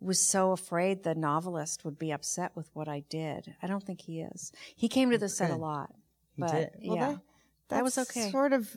was 0.00 0.20
so 0.20 0.52
afraid 0.52 1.02
the 1.02 1.14
novelist 1.14 1.84
would 1.84 1.98
be 1.98 2.12
upset 2.12 2.52
with 2.56 2.70
what 2.72 2.88
I 2.88 3.00
did. 3.10 3.54
I 3.62 3.66
don't 3.66 3.82
think 3.84 4.00
he 4.02 4.20
is. 4.22 4.52
He 4.74 4.88
came 4.88 5.10
to 5.10 5.18
the 5.18 5.28
set 5.28 5.50
a 5.50 5.56
lot, 5.56 5.92
He 6.36 6.40
but 6.42 6.52
did. 6.52 6.70
Well, 6.86 6.96
yeah, 6.96 7.08
that, 7.12 7.20
That 7.68 7.82
was 7.84 7.98
okay. 7.98 8.30
Sort 8.30 8.52
of 8.52 8.76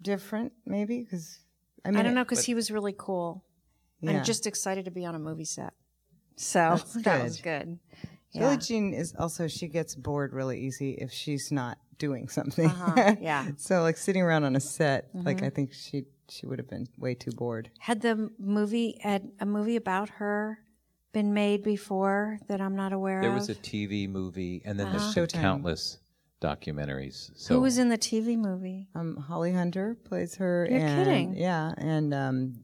different, 0.00 0.52
maybe, 0.66 1.02
because 1.02 1.38
I 1.84 1.90
mean 1.90 2.00
I, 2.00 2.02
don't 2.02 2.14
know 2.14 2.24
because 2.24 2.44
he 2.44 2.54
was 2.54 2.70
really 2.70 2.94
cool. 2.96 3.44
yeah. 4.00 4.12
I'm 4.18 4.24
just 4.24 4.46
excited 4.46 4.84
to 4.84 4.90
be 4.90 5.04
on 5.04 5.14
a 5.14 5.18
movie 5.18 5.44
set, 5.44 5.72
so 6.36 6.78
that 7.02 7.22
was 7.22 7.40
good. 7.40 7.78
good. 8.32 8.40
Billie 8.40 8.58
Jean 8.58 8.92
is 8.94 9.14
also 9.18 9.48
she 9.48 9.68
gets 9.68 9.94
bored 9.94 10.32
really 10.34 10.60
easy 10.60 10.92
if 10.92 11.10
she's 11.10 11.50
not 11.50 11.78
doing 11.98 12.28
something. 12.28 12.66
Uh-huh, 12.66 13.16
yeah. 13.20 13.42
Mm-hmm. 13.44 13.50
so 13.56 13.82
like 13.82 13.96
sitting 13.96 14.22
around 14.22 14.44
on 14.44 14.54
a 14.54 14.60
set, 14.60 15.08
like 15.14 15.42
I 15.42 15.50
think 15.50 15.72
she 15.72 16.04
she 16.28 16.46
would 16.46 16.58
have 16.58 16.68
been 16.68 16.86
way 16.98 17.14
too 17.14 17.32
bored. 17.32 17.70
Had 17.80 18.02
the 18.02 18.30
movie 18.38 18.98
had 19.02 19.30
a 19.40 19.46
movie 19.46 19.76
about 19.76 20.08
her 20.10 20.58
been 21.12 21.32
made 21.32 21.62
before 21.64 22.38
that 22.48 22.60
I'm 22.60 22.76
not 22.76 22.92
aware 22.92 23.22
there 23.22 23.30
of? 23.34 23.46
There 23.46 23.54
was 23.54 23.58
a 23.58 23.60
TV 23.62 24.08
movie, 24.08 24.60
and 24.64 24.78
then 24.78 24.90
there's 24.90 25.02
Uh-huh. 25.04 25.14
been 25.14 25.26
Showtime. 25.26 25.40
countless 25.40 25.98
documentaries. 26.40 27.30
So 27.34 27.54
Who 27.54 27.60
was 27.60 27.78
in 27.78 27.88
the 27.88 27.98
TV 27.98 28.36
movie? 28.36 28.88
Um, 28.94 29.16
Holly 29.16 29.52
Hunter 29.52 29.96
plays 30.04 30.36
her. 30.36 30.66
You're 30.70 30.80
and, 30.80 31.04
kidding. 31.04 31.34
Yeah, 31.36 31.72
and 31.76 32.14
um, 32.14 32.60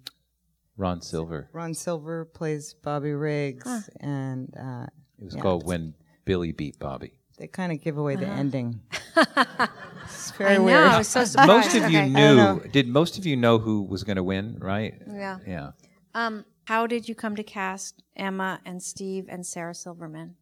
Ron 0.77 1.01
Silver. 1.03 1.49
Ron 1.53 1.75
Silver 1.75 2.25
plays 2.25 2.75
Bobby 2.75 3.13
Riggs, 3.13 3.89
and 4.01 4.55
uh, 4.59 4.87
It 5.19 5.25
was 5.25 5.35
Yeah. 5.35 5.43
called 5.43 5.67
When 5.67 5.95
Billie 6.25 6.53
Beat 6.53 6.79
Bobby. 6.79 7.13
they 7.39 7.47
kind 7.49 7.73
of 7.73 7.81
give 7.81 7.99
away 7.99 8.17
the 8.17 8.27
Uh-huh. 8.27 8.39
ending. 8.41 8.81
it's 10.05 10.31
very 10.33 10.55
I 10.55 10.57
know. 10.59 10.65
weird. 10.65 10.87
I 10.87 10.99
was 10.99 11.09
so. 11.09 11.25
Most 11.47 11.75
of 11.75 11.91
you 11.91 11.99
Okay. 12.01 12.09
knew. 12.09 12.61
Did 12.73 12.89
most 12.89 13.19
of 13.19 13.27
you 13.27 13.37
know 13.37 13.59
who 13.59 13.83
was 13.83 14.05
going 14.05 14.17
to 14.17 14.23
win? 14.23 14.59
Right? 14.61 14.95
Yeah. 15.09 15.39
Yeah. 15.47 15.71
Um, 16.15 16.45
how 16.67 16.87
did 16.87 17.09
you 17.09 17.15
come 17.15 17.35
to 17.37 17.43
cast 17.43 18.03
Emma 18.17 18.61
and 18.65 18.83
Steve 18.83 19.27
and 19.29 19.45
Sarah 19.45 19.75
Silverman? 19.75 20.37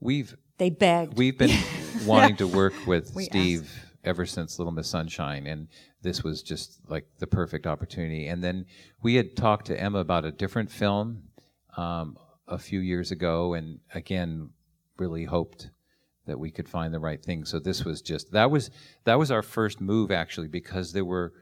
We've 0.00 0.36
They 0.58 0.70
begged. 0.70 1.16
we've 1.18 1.36
been 1.36 1.50
wanting 2.06 2.36
to 2.36 2.46
work 2.46 2.74
with 2.86 3.14
We 3.14 3.24
Steve 3.24 3.70
ever 4.04 4.26
since 4.26 4.58
Little 4.58 4.72
Miss 4.72 4.88
Sunshine, 4.88 5.46
and 5.46 5.68
this 6.02 6.22
was 6.22 6.42
just 6.42 6.80
like 6.88 7.06
the 7.18 7.26
perfect 7.26 7.66
opportunity. 7.66 8.28
And 8.28 8.42
then 8.42 8.66
we 9.02 9.14
had 9.14 9.36
talked 9.36 9.66
to 9.66 9.80
Emma 9.80 9.98
about 9.98 10.24
a 10.24 10.32
different 10.32 10.70
film 10.70 11.24
um, 11.76 12.16
a 12.46 12.58
few 12.58 12.80
years 12.80 13.10
ago, 13.10 13.54
and 13.54 13.80
again, 13.94 14.50
really 14.98 15.24
hoped 15.24 15.70
that 16.26 16.38
we 16.38 16.50
could 16.50 16.68
find 16.68 16.92
the 16.92 17.00
right 17.00 17.22
thing. 17.22 17.44
So 17.44 17.58
this 17.58 17.84
was 17.84 18.02
just 18.02 18.32
that 18.32 18.50
was 18.50 18.70
that 19.04 19.18
was 19.18 19.30
our 19.30 19.42
first 19.42 19.80
move 19.80 20.10
actually, 20.10 20.48
because 20.48 20.92
there 20.92 21.04
were 21.04 21.32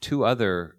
two 0.00 0.24
other 0.24 0.76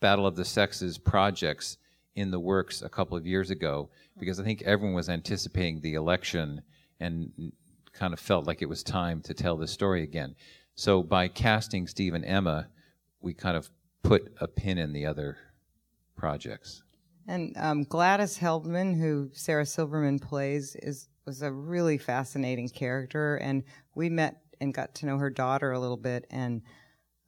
Battle 0.00 0.26
of 0.26 0.36
the 0.36 0.44
Sexes 0.44 0.98
projects 0.98 1.78
in 2.14 2.30
the 2.30 2.40
works 2.40 2.82
a 2.82 2.88
couple 2.88 3.16
of 3.16 3.26
years 3.26 3.50
ago 3.50 3.90
because 4.18 4.40
I 4.40 4.44
think 4.44 4.62
everyone 4.62 4.94
was 4.94 5.08
anticipating 5.08 5.80
the 5.80 5.94
election 5.94 6.62
and 6.98 7.52
kind 7.96 8.12
of 8.12 8.20
felt 8.20 8.46
like 8.46 8.62
it 8.62 8.68
was 8.68 8.82
time 8.82 9.20
to 9.22 9.34
tell 9.34 9.56
the 9.56 9.66
story 9.66 10.02
again. 10.02 10.34
So 10.74 11.02
by 11.02 11.28
casting 11.28 11.86
Steve 11.86 12.14
and 12.14 12.24
Emma, 12.24 12.68
we 13.20 13.34
kind 13.34 13.56
of 13.56 13.70
put 14.02 14.32
a 14.40 14.46
pin 14.46 14.78
in 14.78 14.92
the 14.92 15.06
other 15.06 15.38
projects. 16.16 16.82
And 17.26 17.56
um, 17.56 17.82
Gladys 17.84 18.38
Heldman, 18.38 18.98
who 18.98 19.30
Sarah 19.32 19.66
Silverman 19.66 20.18
plays, 20.18 20.76
is 20.76 21.08
was 21.26 21.42
a 21.42 21.50
really 21.50 21.98
fascinating 21.98 22.68
character. 22.68 23.36
And 23.36 23.64
we 23.96 24.08
met 24.08 24.42
and 24.60 24.72
got 24.72 24.94
to 24.96 25.06
know 25.06 25.18
her 25.18 25.30
daughter 25.30 25.72
a 25.72 25.80
little 25.80 25.96
bit. 25.96 26.24
And 26.30 26.62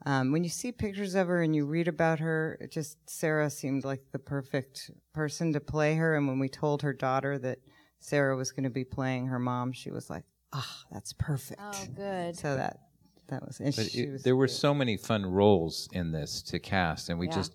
um, 0.06 0.30
when 0.30 0.44
you 0.44 0.50
see 0.50 0.70
pictures 0.70 1.16
of 1.16 1.26
her 1.26 1.42
and 1.42 1.56
you 1.56 1.66
read 1.66 1.88
about 1.88 2.20
her, 2.20 2.56
it 2.60 2.70
just 2.70 2.98
Sarah 3.10 3.50
seemed 3.50 3.84
like 3.84 4.02
the 4.12 4.18
perfect 4.20 4.90
person 5.12 5.52
to 5.54 5.60
play 5.60 5.96
her. 5.96 6.16
And 6.16 6.28
when 6.28 6.38
we 6.38 6.48
told 6.48 6.82
her 6.82 6.92
daughter 6.92 7.38
that 7.40 7.58
Sarah 7.98 8.36
was 8.36 8.52
going 8.52 8.64
to 8.64 8.70
be 8.70 8.84
playing 8.84 9.26
her 9.26 9.40
mom, 9.40 9.72
she 9.72 9.90
was 9.90 10.08
like, 10.08 10.24
"Ah, 10.52 10.84
that's 10.90 11.12
perfect." 11.12 11.60
oh, 11.62 11.84
good. 11.94 12.36
So 12.36 12.56
that 12.56 12.80
that 13.28 13.44
was. 13.46 13.60
And 13.60 13.74
But 13.76 13.94
it- 13.94 14.12
was 14.12 14.22
there 14.22 14.36
were 14.36 14.48
so 14.48 14.72
many 14.74 14.96
fun 14.96 15.26
roles 15.26 15.88
in 15.92 16.12
this 16.12 16.42
to 16.42 16.58
cast, 16.58 17.08
and 17.10 17.18
we 17.18 17.26
Yeah. 17.28 17.34
just, 17.34 17.54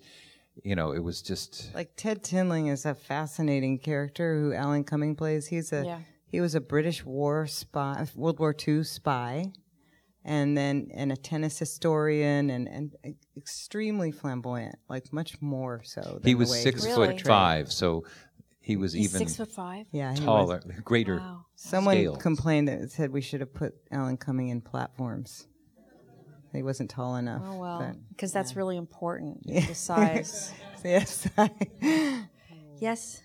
you 0.64 0.76
know, 0.76 0.92
it 0.92 1.00
was 1.04 1.22
just 1.22 1.74
like 1.74 1.96
Ted 1.96 2.24
Tinling 2.24 2.72
is 2.72 2.86
a 2.86 2.94
fascinating 2.94 3.80
character 3.80 4.40
who 4.40 4.54
Alan 4.54 4.84
Cumming 4.84 5.16
plays. 5.16 5.48
He's 5.48 5.74
a 5.74 5.84
Yeah. 5.86 6.00
he 6.28 6.40
was 6.42 6.54
a 6.56 6.62
British 6.62 7.04
war 7.06 7.48
spy, 7.48 8.08
World 8.16 8.40
War 8.40 8.54
II 8.68 8.84
spy, 8.84 9.52
and 10.24 10.56
then 10.58 10.90
and 10.94 11.12
a 11.12 11.18
tennis 11.18 11.58
historian 11.60 12.50
and 12.52 12.68
and 12.70 12.96
extremely 13.36 14.12
flamboyant, 14.12 14.76
like 14.88 15.12
much 15.12 15.42
more 15.42 15.82
so. 15.84 16.02
Than 16.02 16.22
he 16.24 16.34
the 16.34 16.36
was 16.36 16.52
way 16.52 16.62
six 16.62 16.86
Really? 16.86 17.08
foot 17.18 17.22
five, 17.26 17.72
so 17.72 18.04
he 18.64 18.78
was 18.78 18.94
He's 18.94 19.14
even 19.14 19.20
six 19.28 19.36
foot 19.38 19.52
five. 19.52 19.86
Yeah, 19.92 20.14
he 20.14 20.20
was. 20.22 20.26
taller, 20.26 20.62
greater. 20.84 21.18
Wow. 21.18 21.46
Someone 21.56 21.96
scale. 21.98 22.16
complained 22.16 22.68
that 22.70 22.90
said 22.92 23.12
we 23.12 23.22
should 23.22 23.42
have 23.42 23.54
put 23.54 23.76
Alan 23.92 24.18
Cumming 24.18 24.48
in 24.50 24.62
platforms. 24.62 25.48
He 26.54 26.64
wasn't 26.64 26.90
tall 26.90 27.16
enough. 27.18 27.42
Oh 27.46 27.58
well, 27.58 27.96
because 28.10 28.32
that's 28.32 28.56
really 28.56 28.78
important. 28.78 29.46
The 29.46 29.62
size. 29.74 30.52
yes. 30.84 31.28
yes. 32.80 33.20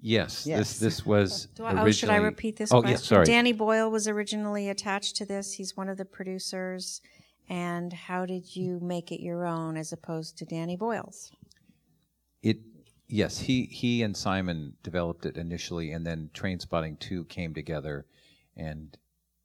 Yes, 0.00 0.46
Yes. 0.46 0.46
this 0.46 0.78
this 0.78 1.06
was 1.06 1.46
Do 1.56 1.64
I, 1.64 1.70
originally. 1.70 1.88
oh, 1.88 1.92
should 1.92 2.10
I 2.10 2.16
repeat 2.16 2.56
this 2.56 2.70
Oh, 2.72 2.80
question? 2.82 2.90
yes, 2.92 3.04
sorry. 3.04 3.24
Danny 3.24 3.52
Boyle 3.52 3.90
was 3.90 4.06
originally 4.06 4.68
attached 4.68 5.16
to 5.16 5.26
this. 5.26 5.52
He's 5.54 5.76
one 5.76 5.88
of 5.88 5.96
the 5.96 6.04
producers. 6.04 7.00
And 7.48 7.92
how 7.92 8.26
did 8.26 8.54
you 8.54 8.78
make 8.80 9.10
it 9.10 9.20
your 9.22 9.44
own 9.46 9.76
as 9.76 9.92
opposed 9.92 10.36
to 10.38 10.44
Danny 10.44 10.76
Boyle's? 10.76 11.32
It 12.42 12.58
yes, 13.08 13.38
he 13.38 13.64
he 13.64 14.02
and 14.02 14.16
Simon 14.16 14.74
developed 14.82 15.26
it 15.26 15.36
initially, 15.36 15.92
and 15.92 16.06
then 16.06 16.30
Trainspotting 16.34 16.98
Two 16.98 17.24
came 17.24 17.54
together, 17.54 18.06
and 18.56 18.96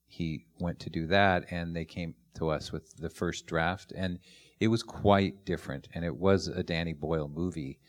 he 0.05 0.45
went 0.59 0.79
to 0.81 0.89
do 0.89 1.07
that, 1.07 1.45
and 1.49 1.75
they 1.75 1.85
came 1.85 2.13
to 2.35 2.49
us 2.49 2.71
with 2.71 2.97
the 2.97 3.09
first 3.09 3.47
draft, 3.47 3.93
and 3.95 4.19
it 4.59 4.67
was 4.67 4.83
quite 4.83 5.45
different, 5.45 5.87
and 5.93 6.05
it 6.05 6.15
was 6.15 6.47
a 6.47 6.63
Danny 6.63 6.93
Boyle 6.93 7.27
movie, 7.27 7.79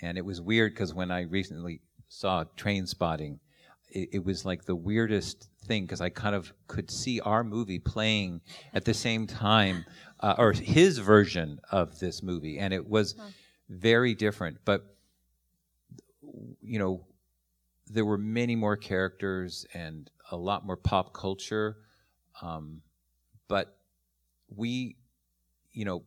and 0.00 0.16
it 0.16 0.24
was 0.24 0.40
weird 0.40 0.72
because 0.72 0.94
when 0.94 1.10
I 1.10 1.22
recently 1.22 1.80
saw 2.08 2.44
Trainspotting, 2.56 3.38
it, 3.90 4.10
it 4.12 4.24
was 4.24 4.44
like 4.44 4.64
the 4.64 4.76
weirdest 4.76 5.48
thing 5.66 5.84
because 5.84 6.00
I 6.00 6.10
kind 6.10 6.34
of 6.34 6.52
could 6.68 6.90
see 6.90 7.20
our 7.20 7.44
movie 7.44 7.78
playing 7.78 8.40
at 8.72 8.84
the 8.84 8.94
same 8.94 9.26
time, 9.26 9.84
uh, 10.20 10.34
or 10.38 10.52
his 10.52 10.98
version 10.98 11.60
of 11.70 11.98
this 11.98 12.22
movie, 12.22 12.58
and 12.58 12.72
it 12.72 12.88
was 12.88 13.14
very 13.68 14.14
different. 14.14 14.58
But 14.64 14.93
you 16.60 16.78
know, 16.78 17.06
there 17.86 18.04
were 18.04 18.18
many 18.18 18.56
more 18.56 18.76
characters 18.76 19.66
and 19.74 20.10
a 20.30 20.36
lot 20.36 20.64
more 20.64 20.76
pop 20.76 21.12
culture, 21.12 21.76
um, 22.42 22.80
but 23.48 23.76
we, 24.48 24.96
you 25.72 25.84
know, 25.84 26.02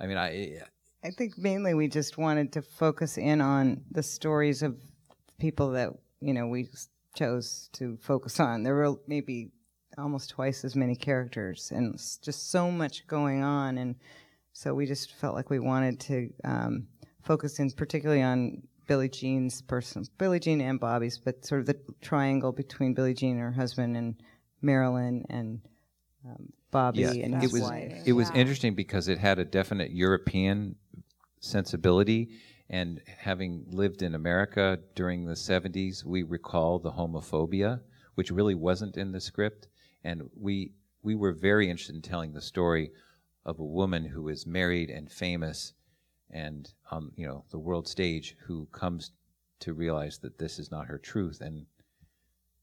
I 0.00 0.06
mean, 0.06 0.16
I 0.16 0.60
I 1.02 1.10
think 1.10 1.38
mainly 1.38 1.74
we 1.74 1.88
just 1.88 2.18
wanted 2.18 2.52
to 2.52 2.62
focus 2.62 3.18
in 3.18 3.40
on 3.40 3.82
the 3.90 4.02
stories 4.02 4.62
of 4.62 4.78
people 5.38 5.72
that 5.72 5.90
you 6.20 6.34
know 6.34 6.46
we 6.46 6.68
chose 7.14 7.68
to 7.72 7.96
focus 8.00 8.38
on. 8.40 8.62
There 8.62 8.74
were 8.74 8.94
maybe 9.06 9.50
almost 9.98 10.30
twice 10.30 10.64
as 10.64 10.76
many 10.76 10.94
characters 10.96 11.72
and 11.74 11.94
just 12.22 12.50
so 12.50 12.70
much 12.70 13.06
going 13.06 13.42
on. 13.42 13.78
And 13.78 13.96
so 14.52 14.74
we 14.74 14.86
just 14.86 15.12
felt 15.12 15.34
like 15.34 15.50
we 15.50 15.58
wanted 15.58 16.00
to 16.00 16.30
um, 16.44 16.86
focus 17.22 17.58
in 17.58 17.70
particularly 17.70 18.22
on 18.22 18.62
Billie 18.90 19.08
Jean's 19.08 19.62
person, 19.62 20.04
Billie 20.18 20.40
Jean 20.40 20.60
and 20.60 20.80
Bobby's, 20.80 21.16
but 21.16 21.44
sort 21.44 21.60
of 21.60 21.66
the 21.68 21.78
triangle 22.00 22.50
between 22.50 22.92
Billie 22.92 23.14
Jean 23.14 23.36
and 23.36 23.40
her 23.40 23.52
husband 23.52 23.96
and 23.96 24.20
Marilyn 24.62 25.24
and 25.30 25.60
um, 26.26 26.52
Bobby 26.72 27.04
and 27.04 27.40
it 27.40 27.52
was 27.52 27.62
wife. 27.62 28.02
it 28.04 28.14
was 28.14 28.30
interesting 28.30 28.74
because 28.74 29.06
it 29.06 29.16
had 29.16 29.38
a 29.38 29.44
definite 29.44 29.92
European 29.92 30.74
sensibility, 31.38 32.30
and 32.68 33.00
having 33.16 33.64
lived 33.68 34.02
in 34.02 34.16
America 34.16 34.80
during 34.96 35.24
the 35.24 35.34
'70s, 35.34 36.04
we 36.04 36.24
recall 36.24 36.80
the 36.80 36.90
homophobia, 36.90 37.82
which 38.16 38.32
really 38.32 38.56
wasn't 38.56 38.96
in 38.96 39.12
the 39.12 39.20
script, 39.20 39.68
and 40.02 40.28
we 40.36 40.72
we 41.04 41.14
were 41.14 41.32
very 41.32 41.70
interested 41.70 41.94
in 41.94 42.02
telling 42.02 42.32
the 42.32 42.40
story 42.40 42.90
of 43.46 43.60
a 43.60 43.64
woman 43.64 44.04
who 44.06 44.26
is 44.26 44.48
married 44.48 44.90
and 44.90 45.12
famous, 45.12 45.74
and 46.32 46.72
on 46.90 47.12
you 47.16 47.26
know 47.26 47.44
the 47.50 47.58
world 47.58 47.88
stage, 47.88 48.36
who 48.46 48.66
comes 48.72 49.12
to 49.60 49.74
realize 49.74 50.18
that 50.18 50.38
this 50.38 50.58
is 50.58 50.70
not 50.70 50.86
her 50.86 50.98
truth, 50.98 51.40
and 51.40 51.66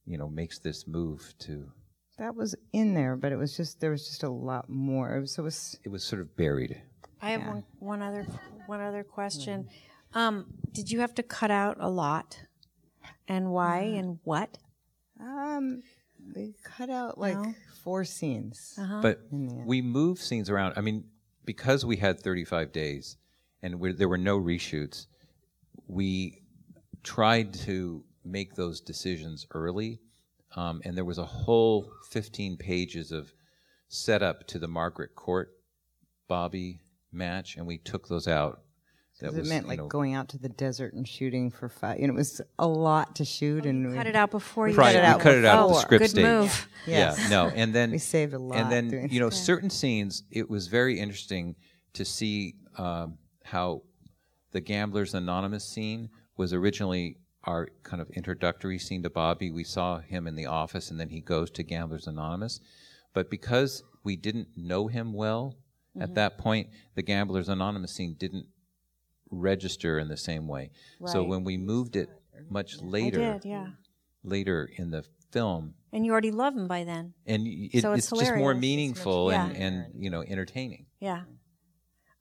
you 0.05 0.17
know 0.17 0.29
makes 0.29 0.59
this 0.59 0.87
move 0.87 1.33
to. 1.39 1.69
that 2.17 2.35
was 2.35 2.55
in 2.73 2.93
there, 2.93 3.15
but 3.15 3.31
it 3.31 3.37
was 3.37 3.55
just 3.55 3.79
there 3.79 3.91
was 3.91 4.07
just 4.07 4.23
a 4.23 4.29
lot 4.29 4.69
more. 4.69 5.15
It 5.17 5.21
was, 5.21 5.33
so 5.33 5.43
it 5.43 5.45
was 5.45 5.79
It 5.83 5.89
was 5.89 6.03
sort 6.03 6.21
of 6.21 6.35
buried. 6.35 6.81
I 7.21 7.31
have 7.31 7.47
one, 7.47 7.63
one 7.79 8.01
other 8.01 8.25
one 8.67 8.81
other 8.81 9.03
question. 9.03 9.67
Um, 10.13 10.45
did 10.71 10.89
you 10.91 10.99
have 11.01 11.13
to 11.15 11.23
cut 11.23 11.51
out 11.51 11.77
a 11.79 11.89
lot, 11.89 12.39
and 13.27 13.51
why, 13.51 13.79
and 13.79 14.19
what? 14.23 14.57
um 15.19 15.81
they 16.35 16.53
cut 16.63 16.89
out 16.89 17.17
like 17.17 17.37
four 17.83 18.03
scenes. 18.03 18.77
but 19.01 19.21
we 19.31 19.81
move 19.81 20.19
scenes 20.19 20.49
around. 20.49 20.73
I 20.75 20.81
mean, 20.81 21.05
because 21.45 21.85
we 21.85 21.95
had 21.95 22.19
35 22.19 22.71
days 22.71 23.17
and 23.63 23.79
we 23.79 23.91
there 23.93 24.09
were 24.09 24.17
no 24.17 24.39
reshoots, 24.39 25.07
we 25.87 26.41
tried 27.03 27.53
to 27.53 28.03
make 28.25 28.55
those 28.55 28.81
decisions 28.81 29.45
early. 29.53 29.99
Um, 30.55 30.81
and 30.85 30.97
there 30.97 31.05
was 31.05 31.17
a 31.17 31.25
whole 31.25 31.91
15 32.09 32.57
pages 32.57 33.11
of 33.11 33.31
setup 33.89 34.47
to 34.47 34.59
the 34.59 34.67
Margaret 34.67 35.13
Court 35.15 35.51
Bobby 36.27 36.79
match, 37.11 37.55
and 37.57 37.67
we 37.67 37.77
took 37.77 38.07
those 38.07 38.27
out. 38.27 38.61
That 39.19 39.31
'Cause 39.31 39.37
it 39.39 39.45
meant 39.47 39.65
you 39.65 39.69
like 39.69 39.79
know, 39.79 39.87
going 39.87 40.13
out 40.13 40.29
to 40.29 40.37
the 40.37 40.49
desert 40.49 40.93
and 40.93 41.07
shooting 41.07 41.49
for 41.49 41.69
five. 41.69 41.99
You 41.99 42.07
know, 42.07 42.13
it 42.13 42.17
was 42.17 42.39
a 42.59 42.67
lot 42.67 43.15
to 43.15 43.25
shoot, 43.25 43.65
and 43.65 43.89
we, 43.89 43.95
Cut 43.95 44.05
it 44.07 44.15
out 44.15 44.29
before 44.29 44.67
you 44.67 44.75
Prior- 44.75 44.93
cut 44.93 44.95
it 44.95 45.01
we 45.01 45.05
out 45.07 45.19
cut 45.21 45.35
it 45.35 45.45
out 45.45 45.69
at 45.69 45.73
the 45.73 45.79
script 45.79 46.01
Good 46.03 46.09
stage. 46.11 46.23
move. 46.25 46.67
Yes. 46.85 47.19
Yeah, 47.19 47.29
no, 47.29 47.47
and 47.49 47.73
then 47.73 47.89
we 47.97 47.97
saved 47.97 48.33
a 48.33 48.39
lot. 48.39 48.57
and 48.59 48.71
then 48.71 49.09
you 49.09 49.19
know 49.19 49.29
certain 49.31 49.69
scenes 49.71 50.23
it 50.31 50.47
was 50.49 50.67
very 50.67 50.99
interesting 50.99 51.55
to 51.93 52.05
see 52.05 52.55
um, 52.77 53.17
how 53.47 53.81
the 54.51 54.61
gamblers 54.61 55.13
anonymous 55.13 55.65
scene 55.65 56.09
was 56.35 56.53
originally 56.53 57.17
our 57.43 57.69
kind 57.83 58.01
of 58.01 58.09
introductory 58.11 58.77
scene 58.77 59.03
to 59.03 59.09
bobby 59.09 59.51
we 59.51 59.63
saw 59.63 59.99
him 59.99 60.27
in 60.27 60.35
the 60.35 60.45
office 60.45 60.91
and 60.91 60.99
then 60.99 61.09
he 61.09 61.21
goes 61.21 61.49
to 61.49 61.63
gamblers 61.63 62.07
anonymous 62.07 62.59
but 63.13 63.29
because 63.29 63.83
we 64.03 64.15
didn't 64.15 64.47
know 64.55 64.87
him 64.87 65.13
well 65.13 65.55
at 65.95 66.03
mm-hmm. 66.03 66.13
that 66.15 66.37
point 66.37 66.67
the 66.95 67.01
gamblers 67.01 67.49
anonymous 67.49 67.93
scene 67.93 68.15
didn't 68.19 68.45
register 69.29 69.99
in 69.99 70.07
the 70.07 70.17
same 70.17 70.47
way 70.47 70.69
so 71.05 71.23
when 71.23 71.43
we 71.43 71.57
moved 71.57 71.95
it 71.95 72.09
much 72.49 72.81
later 72.81 73.33
did, 73.33 73.45
yeah. 73.45 73.67
later 74.23 74.69
in 74.77 74.91
the 74.91 75.03
film 75.31 75.73
And 75.91 76.05
you 76.05 76.11
already 76.11 76.31
love 76.31 76.55
him 76.55 76.67
by 76.67 76.83
then. 76.83 77.13
and 77.25 77.45
it, 77.47 77.81
So 77.81 77.93
it's, 77.93 78.11
it's 78.11 78.21
just 78.21 78.35
more 78.35 78.55
meaningful 78.55 79.31
Yeah. 79.31 79.47
and, 79.47 79.57
and 79.57 80.03
you 80.03 80.09
know 80.09 80.21
entertaining 80.23 80.85
Yeah. 80.99 81.23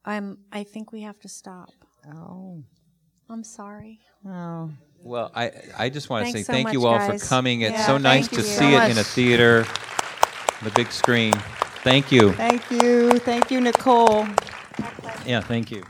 I'm. 0.07 0.39
I 0.51 0.63
think 0.63 0.91
we 0.91 1.01
have 1.01 1.19
to 1.19 1.29
stop. 1.29 1.69
Oh, 2.11 2.63
I'm 3.29 3.43
sorry. 3.43 3.99
oh, 4.25 4.71
well 5.03 5.31
i 5.35 5.51
i 5.77 5.89
just 5.89 6.09
want 6.09 6.25
to 6.25 6.31
say 6.31 6.41
so 6.41 6.51
thank 6.51 6.73
you 6.73 6.85
all 6.87 6.97
guys. 6.97 7.21
for 7.21 7.29
coming 7.29 7.61
it's 7.61 7.73
Yeah, 7.73 7.85
so 7.85 7.97
nice 7.99 8.27
to 8.29 8.41
see 8.41 8.55
so 8.55 8.65
it 8.65 8.89
in 8.91 8.97
a 8.97 9.03
theater 9.03 9.63
the 10.63 10.71
big 10.71 10.91
screen 10.91 11.33
thank 11.83 12.11
you 12.11 12.31
thank 12.33 12.69
you, 12.71 13.11
thank 13.19 13.51
you, 13.51 13.61
Nicole. 13.61 14.25
yeah 15.25 15.39
thank 15.41 15.69
you 15.71 15.83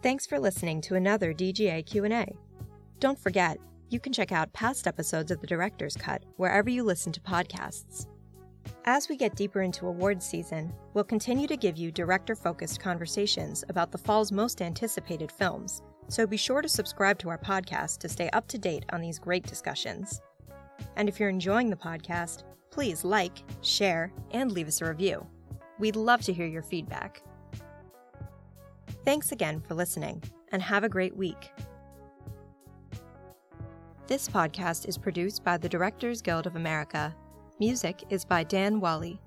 Thanks 0.00 0.26
for 0.26 0.38
listening 0.38 0.80
to 0.82 0.94
another 0.94 1.34
DGA 1.34 1.84
Q&A. 1.84 2.32
Don't 3.00 3.18
forget, 3.18 3.58
you 3.90 3.98
can 3.98 4.12
check 4.12 4.30
out 4.30 4.52
past 4.52 4.86
episodes 4.86 5.32
of 5.32 5.40
The 5.40 5.46
Director's 5.48 5.96
Cut 5.96 6.22
wherever 6.36 6.70
you 6.70 6.84
listen 6.84 7.10
to 7.12 7.20
podcasts. 7.20 8.06
As 8.90 9.06
we 9.06 9.18
get 9.18 9.36
deeper 9.36 9.60
into 9.60 9.86
awards 9.86 10.24
season, 10.24 10.72
we'll 10.94 11.04
continue 11.04 11.46
to 11.46 11.58
give 11.58 11.76
you 11.76 11.92
director-focused 11.92 12.80
conversations 12.80 13.62
about 13.68 13.92
the 13.92 13.98
fall's 13.98 14.32
most 14.32 14.62
anticipated 14.62 15.30
films, 15.30 15.82
so 16.08 16.26
be 16.26 16.38
sure 16.38 16.62
to 16.62 16.70
subscribe 16.70 17.18
to 17.18 17.28
our 17.28 17.36
podcast 17.36 17.98
to 17.98 18.08
stay 18.08 18.30
up 18.30 18.48
to 18.48 18.56
date 18.56 18.86
on 18.88 19.02
these 19.02 19.18
great 19.18 19.46
discussions. 19.46 20.22
And 20.96 21.06
if 21.06 21.20
you're 21.20 21.28
enjoying 21.28 21.68
the 21.68 21.76
podcast, 21.76 22.44
please 22.70 23.04
like, 23.04 23.42
share, 23.60 24.10
and 24.30 24.52
leave 24.52 24.68
us 24.68 24.80
a 24.80 24.86
review. 24.86 25.26
We'd 25.78 25.94
love 25.94 26.22
to 26.22 26.32
hear 26.32 26.46
your 26.46 26.62
feedback. 26.62 27.22
Thanks 29.04 29.32
again 29.32 29.60
for 29.60 29.74
listening, 29.74 30.22
and 30.50 30.62
have 30.62 30.82
a 30.82 30.88
great 30.88 31.14
week. 31.14 31.50
This 34.06 34.30
podcast 34.30 34.88
is 34.88 34.96
produced 34.96 35.44
by 35.44 35.58
the 35.58 35.68
Directors 35.68 36.22
Guild 36.22 36.46
of 36.46 36.56
America. 36.56 37.14
Music 37.60 38.04
is 38.08 38.24
by 38.24 38.44
Dan 38.44 38.78
Wally. 38.78 39.18